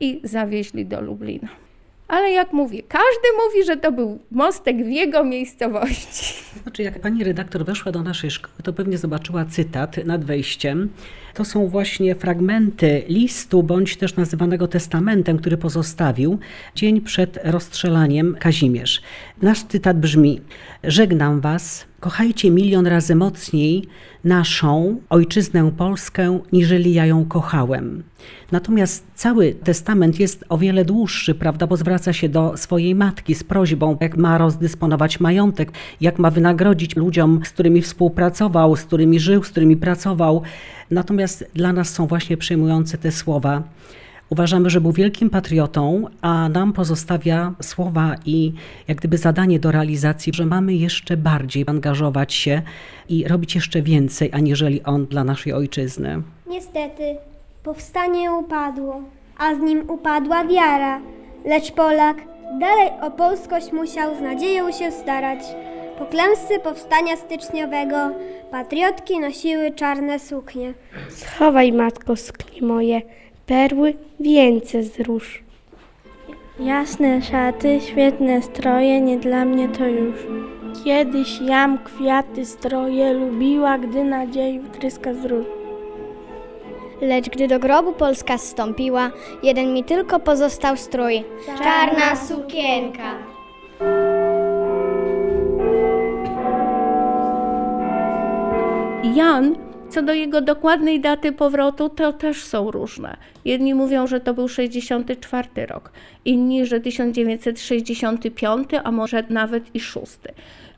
i 0.00 0.20
zawieźli 0.24 0.86
do 0.86 1.00
Lublina. 1.00 1.48
Ale 2.08 2.30
jak 2.32 2.52
mówię, 2.52 2.82
każdy 2.88 3.28
mówi, 3.46 3.66
że 3.66 3.76
to 3.76 3.92
był 3.92 4.18
mostek 4.30 4.76
w 4.84 4.88
jego 4.88 5.24
miejscowości. 5.24 6.44
Znaczy, 6.62 6.82
jak 6.82 7.00
pani 7.00 7.24
redaktor 7.24 7.64
weszła 7.64 7.92
do 7.92 8.02
naszej 8.02 8.30
szkoły, 8.30 8.54
to 8.62 8.72
pewnie 8.72 8.98
zobaczyła 8.98 9.44
cytat 9.44 9.96
nad 10.04 10.24
wejściem. 10.24 10.88
To 11.34 11.44
są 11.44 11.68
właśnie 11.68 12.14
fragmenty 12.14 13.02
listu, 13.08 13.62
bądź 13.62 13.96
też 13.96 14.16
nazywanego 14.16 14.68
testamentem, 14.68 15.38
który 15.38 15.56
pozostawił 15.56 16.38
dzień 16.74 17.00
przed 17.00 17.38
rozstrzelaniem 17.44 18.36
Kazimierz. 18.40 19.02
Nasz 19.42 19.64
cytat 19.64 20.00
brzmi: 20.00 20.40
Żegnam 20.84 21.40
was, 21.40 21.84
kochajcie 22.00 22.50
milion 22.50 22.86
razy 22.86 23.14
mocniej 23.14 23.84
naszą 24.24 25.00
ojczyznę 25.10 25.72
Polskę, 25.76 26.40
niżeli 26.52 26.94
ja 26.94 27.06
ją 27.06 27.24
kochałem. 27.24 28.02
Natomiast 28.52 29.06
cały 29.14 29.54
testament 29.54 30.20
jest 30.20 30.44
o 30.48 30.58
wiele 30.58 30.84
dłuższy, 30.84 31.34
prawda, 31.34 31.66
bo 31.66 31.76
zwraca 31.76 32.12
się 32.12 32.28
do 32.28 32.56
swojej 32.56 32.94
matki 32.94 33.34
z 33.34 33.44
prośbą, 33.44 33.96
jak 34.00 34.16
ma 34.16 34.38
rozdysponować 34.38 35.20
majątek, 35.20 35.72
jak 36.00 36.18
ma 36.18 36.30
wynagrodzić 36.30 36.96
ludziom, 36.96 37.40
z 37.44 37.50
którymi 37.50 37.82
współpracował, 37.82 38.76
z 38.76 38.84
którymi 38.84 39.20
żył, 39.20 39.44
z 39.44 39.48
którymi 39.48 39.76
pracował. 39.76 40.42
Natomiast 40.92 41.44
dla 41.54 41.72
nas 41.72 41.88
są 41.88 42.06
właśnie 42.06 42.36
przejmujące 42.36 42.98
te 42.98 43.12
słowa. 43.12 43.62
Uważamy, 44.30 44.70
że 44.70 44.80
był 44.80 44.92
wielkim 44.92 45.30
patriotą, 45.30 46.04
a 46.22 46.48
nam 46.48 46.72
pozostawia 46.72 47.54
słowa 47.62 48.14
i 48.26 48.52
jak 48.88 48.98
gdyby 48.98 49.18
zadanie 49.18 49.60
do 49.60 49.72
realizacji, 49.72 50.32
że 50.34 50.46
mamy 50.46 50.74
jeszcze 50.74 51.16
bardziej 51.16 51.64
angażować 51.66 52.32
się 52.32 52.62
i 53.08 53.28
robić 53.28 53.54
jeszcze 53.54 53.82
więcej, 53.82 54.30
aniżeli 54.32 54.82
on 54.82 55.06
dla 55.06 55.24
naszej 55.24 55.52
ojczyzny. 55.52 56.22
Niestety, 56.46 57.16
powstanie 57.62 58.32
upadło, 58.32 59.02
a 59.38 59.54
z 59.54 59.58
nim 59.58 59.90
upadła 59.90 60.44
wiara, 60.44 61.00
lecz 61.44 61.72
Polak 61.72 62.16
dalej 62.60 62.90
o 63.02 63.10
polskość 63.10 63.72
musiał 63.72 64.16
z 64.16 64.20
nadzieją 64.20 64.72
się 64.72 64.90
starać. 64.90 65.38
Po 66.02 66.06
klęsce 66.06 66.58
powstania 66.58 67.16
styczniowego 67.16 67.96
patriotki 68.50 69.20
nosiły 69.20 69.70
czarne 69.70 70.18
suknie. 70.18 70.74
Schowaj, 71.08 71.72
matko, 71.72 72.16
sknie 72.16 72.66
moje, 72.66 73.02
perły, 73.46 73.94
wieńce 74.20 74.82
z 74.82 75.00
róż. 75.00 75.42
Jasne 76.60 77.22
szaty, 77.22 77.80
świetne 77.80 78.42
stroje, 78.42 79.00
nie 79.00 79.18
dla 79.18 79.44
mnie 79.44 79.68
to 79.68 79.86
już. 79.86 80.16
Kiedyś 80.84 81.40
jam 81.40 81.78
kwiaty 81.78 82.46
stroje 82.46 83.12
lubiła, 83.12 83.78
gdy 83.78 84.04
nadziei 84.04 84.60
tryska 84.60 85.14
z 85.14 85.24
róż. 85.24 85.46
Lecz 87.00 87.28
gdy 87.28 87.48
do 87.48 87.58
grobu 87.58 87.92
Polska 87.92 88.38
zstąpiła, 88.38 89.10
jeden 89.42 89.74
mi 89.74 89.84
tylko 89.84 90.20
pozostał 90.20 90.76
strój. 90.76 91.24
Czarna 91.58 92.16
sukienka. 92.16 93.31
Jan, 99.14 99.56
co 99.88 100.02
do 100.02 100.12
jego 100.14 100.40
dokładnej 100.40 101.00
daty 101.00 101.32
powrotu, 101.32 101.88
to 101.88 102.12
też 102.12 102.44
są 102.44 102.70
różne. 102.70 103.16
Jedni 103.44 103.74
mówią, 103.74 104.06
że 104.06 104.20
to 104.20 104.34
był 104.34 104.48
64 104.48 105.66
rok, 105.66 105.92
inni, 106.24 106.66
że 106.66 106.80
1965, 106.80 108.68
a 108.84 108.92
może 108.92 109.24
nawet 109.28 109.74
i 109.74 109.80
6. 109.80 110.18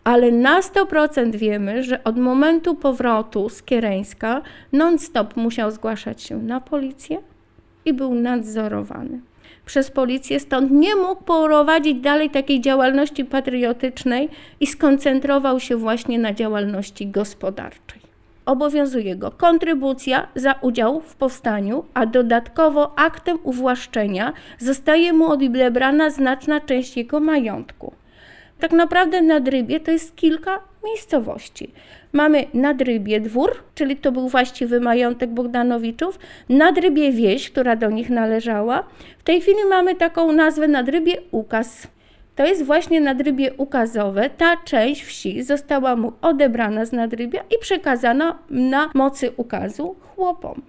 Ale 0.05 0.31
na 0.33 0.61
100% 0.61 1.37
wiemy, 1.37 1.83
że 1.83 2.05
od 2.05 2.19
momentu 2.19 2.75
powrotu 2.75 3.49
z 3.49 3.63
Kiereńska 3.63 4.43
non-stop 4.73 5.37
musiał 5.37 5.71
zgłaszać 5.71 6.23
się 6.23 6.39
na 6.39 6.61
policję 6.61 7.19
i 7.85 7.93
był 7.93 8.15
nadzorowany 8.15 9.21
przez 9.67 9.91
policję, 9.91 10.41
stąd 10.41 10.71
nie 10.71 10.97
mógł 10.97 11.25
prowadzić 11.25 12.01
dalej 12.01 12.31
takiej 12.31 12.61
działalności 12.61 13.25
patriotycznej 13.25 14.29
i 14.61 14.67
skoncentrował 14.67 15.61
się 15.61 15.77
właśnie 15.77 16.19
na 16.19 16.33
działalności 16.33 17.07
gospodarczej. 17.07 18.04
Obowiązuje 18.47 19.17
go 19.17 19.31
kontrybucja 19.31 20.29
za 20.35 20.53
udział 20.53 21.01
w 21.01 21.17
powstaniu, 21.17 21.85
a 21.95 22.07
dodatkowo 22.07 22.99
aktem 22.99 23.39
uwłaszczenia 23.43 24.33
zostaje 24.59 25.13
mu 25.13 25.31
odebrana 25.31 26.11
znaczna 26.11 26.61
część 26.61 26.97
jego 26.97 27.21
majątku. 27.21 27.93
Tak 28.61 28.73
naprawdę 28.73 29.23
Nadrybie 29.23 29.81
to 29.81 29.91
jest 29.91 30.17
kilka 30.17 30.61
miejscowości. 30.85 31.71
Mamy 32.13 32.45
Nadrybie 32.55 33.21
dwór, 33.21 33.51
czyli 33.75 33.97
to 33.97 34.13
był 34.13 34.29
właściwy 34.29 34.81
majątek 34.81 35.31
Bogdanowiczów, 35.31 36.19
Nadrybie 36.49 37.13
wieś, 37.13 37.51
która 37.51 37.77
do 37.77 37.91
nich 37.91 38.11
należała. 38.11 38.85
W 39.19 39.23
tej 39.23 39.41
chwili 39.41 39.65
mamy 39.71 39.95
taką 39.95 40.33
nazwę 40.33 40.69
Nadrybie 40.69 41.17
Ukaz. 41.31 41.94
To 42.37 42.47
jest 42.47 42.65
właśnie 42.65 43.01
nadrybie 43.01 43.53
ukazowe. 43.53 44.31
Ta 44.31 44.57
część 44.57 45.05
wsi 45.05 45.43
została 45.43 45.97
mu 45.97 46.13
odebrana 46.23 46.85
z 46.85 46.93
nadrybia 46.93 47.41
i 47.57 47.59
przekazana 47.61 48.39
na 48.51 48.91
mocy 48.95 49.31
ukazu 49.37 49.97
chłopom. 50.01 50.63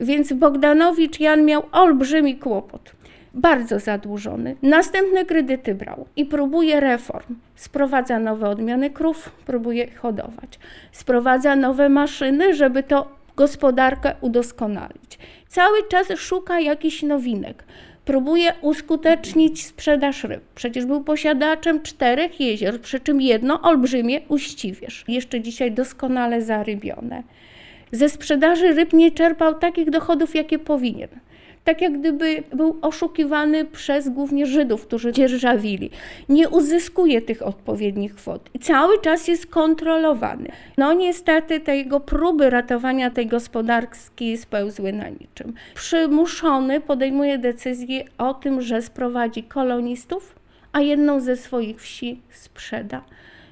Więc 0.00 0.32
Bogdanowicz 0.32 1.20
Jan 1.20 1.44
miał 1.44 1.62
olbrzymi 1.72 2.36
kłopot 2.36 3.00
bardzo 3.34 3.78
zadłużony. 3.78 4.56
Następne 4.62 5.24
kredyty 5.24 5.74
brał 5.74 6.06
i 6.16 6.26
próbuje 6.26 6.80
reform. 6.80 7.36
Sprowadza 7.54 8.18
nowe 8.18 8.48
odmiany 8.48 8.90
krów, 8.90 9.30
próbuje 9.46 9.94
hodować. 9.94 10.58
Sprowadza 10.92 11.56
nowe 11.56 11.88
maszyny, 11.88 12.54
żeby 12.54 12.82
to 12.82 13.08
gospodarkę 13.36 14.14
udoskonalić. 14.20 15.18
Cały 15.48 15.88
czas 15.88 16.06
szuka 16.16 16.60
jakichś 16.60 17.02
nowinek. 17.02 17.64
Próbuje 18.10 18.52
uskutecznić 18.60 19.64
sprzedaż 19.64 20.24
ryb. 20.24 20.42
Przecież 20.54 20.86
był 20.86 21.04
posiadaczem 21.04 21.82
czterech 21.82 22.40
jezior, 22.40 22.80
przy 22.80 23.00
czym 23.00 23.20
jedno 23.20 23.62
olbrzymie 23.62 24.20
uściwierz, 24.28 25.04
jeszcze 25.08 25.40
dzisiaj 25.40 25.72
doskonale 25.72 26.42
zarybione. 26.42 27.22
Ze 27.92 28.08
sprzedaży 28.08 28.72
ryb 28.72 28.92
nie 28.92 29.10
czerpał 29.10 29.54
takich 29.54 29.90
dochodów, 29.90 30.34
jakie 30.34 30.58
powinien 30.58 31.08
tak 31.64 31.80
jak 31.82 31.98
gdyby 31.98 32.42
był 32.52 32.78
oszukiwany 32.82 33.64
przez 33.64 34.08
głównie 34.08 34.46
Żydów, 34.46 34.86
którzy 34.86 35.12
dzierżawili. 35.12 35.90
Nie 36.28 36.48
uzyskuje 36.48 37.22
tych 37.22 37.42
odpowiednich 37.46 38.14
kwot 38.14 38.50
i 38.54 38.58
cały 38.58 39.00
czas 39.00 39.28
jest 39.28 39.46
kontrolowany. 39.46 40.48
No 40.78 40.92
niestety 40.92 41.60
te 41.60 41.76
jego 41.76 42.00
próby 42.00 42.50
ratowania 42.50 43.10
tej 43.10 43.26
gospodarki 43.26 44.38
spełzły 44.38 44.92
na 44.92 45.08
niczym. 45.08 45.54
Przymuszony 45.74 46.80
podejmuje 46.80 47.38
decyzję 47.38 48.04
o 48.18 48.34
tym, 48.34 48.62
że 48.62 48.82
sprowadzi 48.82 49.42
kolonistów, 49.42 50.34
a 50.72 50.80
jedną 50.80 51.20
ze 51.20 51.36
swoich 51.36 51.82
wsi 51.82 52.20
sprzeda. 52.30 53.02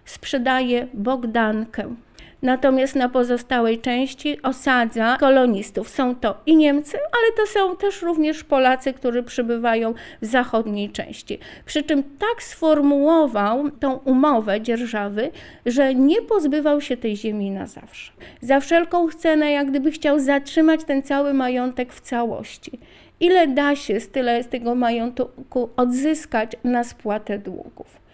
Sprzedaje 0.04 0.86
Bogdankę, 0.94 1.94
Natomiast 2.42 2.94
na 2.94 3.08
pozostałej 3.08 3.78
części 3.78 4.42
osadza 4.42 5.16
kolonistów. 5.20 5.88
Są 5.88 6.14
to 6.14 6.40
i 6.46 6.56
Niemcy, 6.56 6.96
ale 6.96 7.32
to 7.36 7.52
są 7.52 7.76
też 7.76 8.02
również 8.02 8.44
Polacy, 8.44 8.92
którzy 8.92 9.22
przybywają 9.22 9.94
w 10.22 10.26
zachodniej 10.26 10.90
części. 10.90 11.38
Przy 11.64 11.82
czym 11.82 12.02
tak 12.02 12.42
sformułował 12.42 13.70
tą 13.70 13.92
umowę 13.92 14.60
dzierżawy, 14.60 15.30
że 15.66 15.94
nie 15.94 16.22
pozbywał 16.22 16.80
się 16.80 16.96
tej 16.96 17.16
ziemi 17.16 17.50
na 17.50 17.66
zawsze. 17.66 18.12
Za 18.40 18.60
wszelką 18.60 19.10
cenę, 19.10 19.50
jak 19.50 19.70
gdyby 19.70 19.90
chciał 19.90 20.20
zatrzymać 20.20 20.84
ten 20.84 21.02
cały 21.02 21.34
majątek 21.34 21.92
w 21.92 22.00
całości. 22.00 22.78
Ile 23.20 23.46
da 23.46 23.76
się 23.76 24.00
z 24.00 24.08
tyle 24.08 24.42
z 24.42 24.48
tego 24.48 24.74
majątku 24.74 25.70
odzyskać 25.76 26.52
na 26.64 26.84
spłatę 26.84 27.38
długów? 27.38 28.07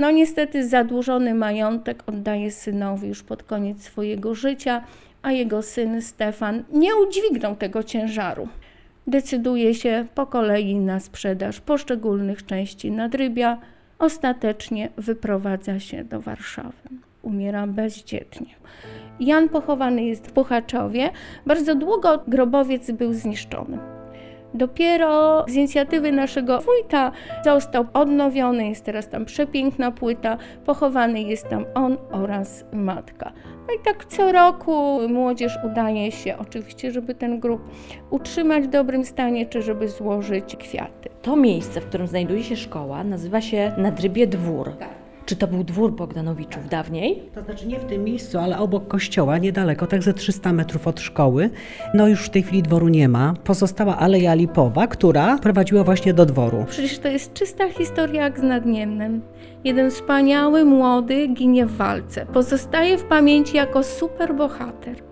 No 0.00 0.10
niestety 0.10 0.68
zadłużony 0.68 1.34
majątek 1.34 2.02
oddaje 2.06 2.50
synowi 2.50 3.08
już 3.08 3.22
pod 3.22 3.42
koniec 3.42 3.82
swojego 3.82 4.34
życia, 4.34 4.84
a 5.22 5.32
jego 5.32 5.62
syn 5.62 6.02
Stefan 6.02 6.64
nie 6.72 6.96
udźwignął 6.96 7.56
tego 7.56 7.82
ciężaru. 7.82 8.48
decyduje 9.06 9.74
się 9.74 10.06
po 10.14 10.26
kolei 10.26 10.76
na 10.76 11.00
sprzedaż 11.00 11.60
poszczególnych 11.60 12.46
części 12.46 12.90
nadrybia. 12.90 13.58
Ostatecznie 13.98 14.88
wyprowadza 14.96 15.80
się 15.80 16.04
do 16.04 16.20
Warszawy. 16.20 16.88
Umiera 17.22 17.66
bezdzietnie. 17.66 18.54
Jan 19.20 19.48
pochowany 19.48 20.04
jest 20.04 20.26
w 20.26 20.32
Puchaczowie. 20.32 21.10
Bardzo 21.46 21.74
długo 21.74 22.22
grobowiec 22.28 22.90
był 22.90 23.14
zniszczony. 23.14 23.99
Dopiero 24.54 25.44
z 25.48 25.54
inicjatywy 25.54 26.12
naszego 26.12 26.60
wójta 26.60 27.12
został 27.44 27.84
odnowiony, 27.94 28.68
jest 28.68 28.84
teraz 28.84 29.08
tam 29.08 29.24
przepiękna 29.24 29.90
płyta, 29.90 30.36
pochowany 30.66 31.22
jest 31.22 31.48
tam 31.48 31.64
on 31.74 31.96
oraz 32.12 32.64
matka. 32.72 33.32
No 33.68 33.74
i 33.74 33.84
tak 33.84 34.04
co 34.04 34.32
roku 34.32 35.00
młodzież 35.08 35.58
udaje 35.64 36.12
się 36.12 36.38
oczywiście, 36.38 36.90
żeby 36.90 37.14
ten 37.14 37.40
grób 37.40 37.70
utrzymać 38.10 38.64
w 38.64 38.70
dobrym 38.70 39.04
stanie, 39.04 39.46
czy 39.46 39.62
żeby 39.62 39.88
złożyć 39.88 40.56
kwiaty. 40.56 41.08
To 41.22 41.36
miejsce, 41.36 41.80
w 41.80 41.86
którym 41.86 42.06
znajduje 42.06 42.44
się 42.44 42.56
szkoła, 42.56 43.04
nazywa 43.04 43.40
się 43.40 43.72
Nadrybie 43.78 44.26
Dwór. 44.26 44.72
Czy 45.26 45.36
to 45.36 45.46
był 45.46 45.64
dwór 45.64 45.92
Bogdanowiczów 45.92 46.68
dawniej? 46.68 47.22
To 47.34 47.42
znaczy 47.42 47.66
nie 47.66 47.78
w 47.78 47.84
tym 47.84 48.04
miejscu, 48.04 48.38
ale 48.38 48.58
obok 48.58 48.88
kościoła, 48.88 49.38
niedaleko, 49.38 49.86
tak 49.86 50.02
ze 50.02 50.14
300 50.14 50.52
metrów 50.52 50.86
od 50.86 51.00
szkoły. 51.00 51.50
No 51.94 52.08
już 52.08 52.26
w 52.26 52.30
tej 52.30 52.42
chwili 52.42 52.62
dworu 52.62 52.88
nie 52.88 53.08
ma. 53.08 53.34
Pozostała 53.44 53.98
Aleja 53.98 54.34
Lipowa, 54.34 54.86
która 54.86 55.38
prowadziła 55.38 55.84
właśnie 55.84 56.14
do 56.14 56.26
dworu. 56.26 56.64
Przecież 56.68 56.98
to 56.98 57.08
jest 57.08 57.32
czysta 57.32 57.68
historia 57.68 58.22
jak 58.22 58.38
z 58.38 58.42
Nadniemnem. 58.42 59.22
Jeden 59.64 59.90
wspaniały, 59.90 60.64
młody 60.64 61.28
ginie 61.28 61.66
w 61.66 61.76
walce. 61.76 62.26
Pozostaje 62.26 62.98
w 62.98 63.04
pamięci 63.04 63.56
jako 63.56 63.82
superbohater. 63.82 65.09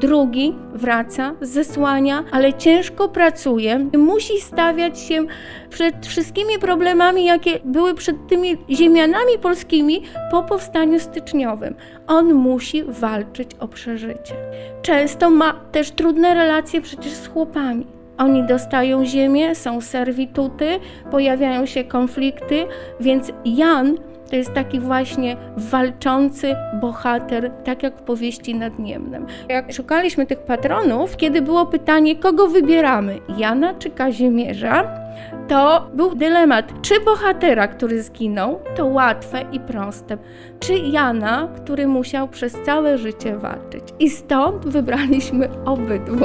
Drugi 0.00 0.54
wraca, 0.74 1.34
zesłania, 1.40 2.24
ale 2.32 2.54
ciężko 2.54 3.08
pracuje. 3.08 3.78
Musi 3.98 4.40
stawiać 4.40 5.00
się 5.00 5.26
przed 5.70 6.06
wszystkimi 6.06 6.58
problemami, 6.60 7.24
jakie 7.24 7.58
były 7.64 7.94
przed 7.94 8.16
tymi 8.28 8.56
ziemianami 8.70 9.38
polskimi 9.42 10.02
po 10.30 10.42
powstaniu 10.42 11.00
styczniowym. 11.00 11.74
On 12.06 12.34
musi 12.34 12.82
walczyć 12.84 13.50
o 13.60 13.68
przeżycie. 13.68 14.34
Często 14.82 15.30
ma 15.30 15.52
też 15.72 15.90
trudne 15.90 16.34
relacje 16.34 16.80
przecież 16.80 17.12
z 17.12 17.26
chłopami. 17.26 17.86
Oni 18.18 18.42
dostają 18.42 19.04
ziemię, 19.04 19.54
są 19.54 19.80
serwituty, 19.80 20.66
pojawiają 21.10 21.66
się 21.66 21.84
konflikty, 21.84 22.66
więc 23.00 23.32
Jan 23.44 23.96
to 24.30 24.36
jest 24.36 24.52
taki 24.52 24.80
właśnie 24.80 25.36
walczący 25.56 26.56
bohater, 26.80 27.50
tak 27.64 27.82
jak 27.82 27.96
w 27.96 28.02
powieści 28.02 28.54
nad 28.54 28.78
Niemnem. 28.78 29.26
Jak 29.48 29.72
szukaliśmy 29.72 30.26
tych 30.26 30.38
patronów, 30.38 31.16
kiedy 31.16 31.42
było 31.42 31.66
pytanie, 31.66 32.16
kogo 32.16 32.48
wybieramy, 32.48 33.18
Jana 33.38 33.74
czy 33.74 33.90
Kazimierza, 33.90 35.06
to 35.48 35.90
był 35.94 36.14
dylemat, 36.14 36.72
czy 36.82 37.00
bohatera, 37.00 37.68
który 37.68 38.02
zginął, 38.02 38.60
to 38.76 38.86
łatwe 38.86 39.44
i 39.52 39.60
proste, 39.60 40.18
czy 40.60 40.78
Jana, 40.78 41.48
który 41.56 41.86
musiał 41.86 42.28
przez 42.28 42.52
całe 42.64 42.98
życie 42.98 43.36
walczyć. 43.36 43.82
I 43.98 44.10
stąd 44.10 44.66
wybraliśmy 44.68 45.48
obydwu. 45.64 46.24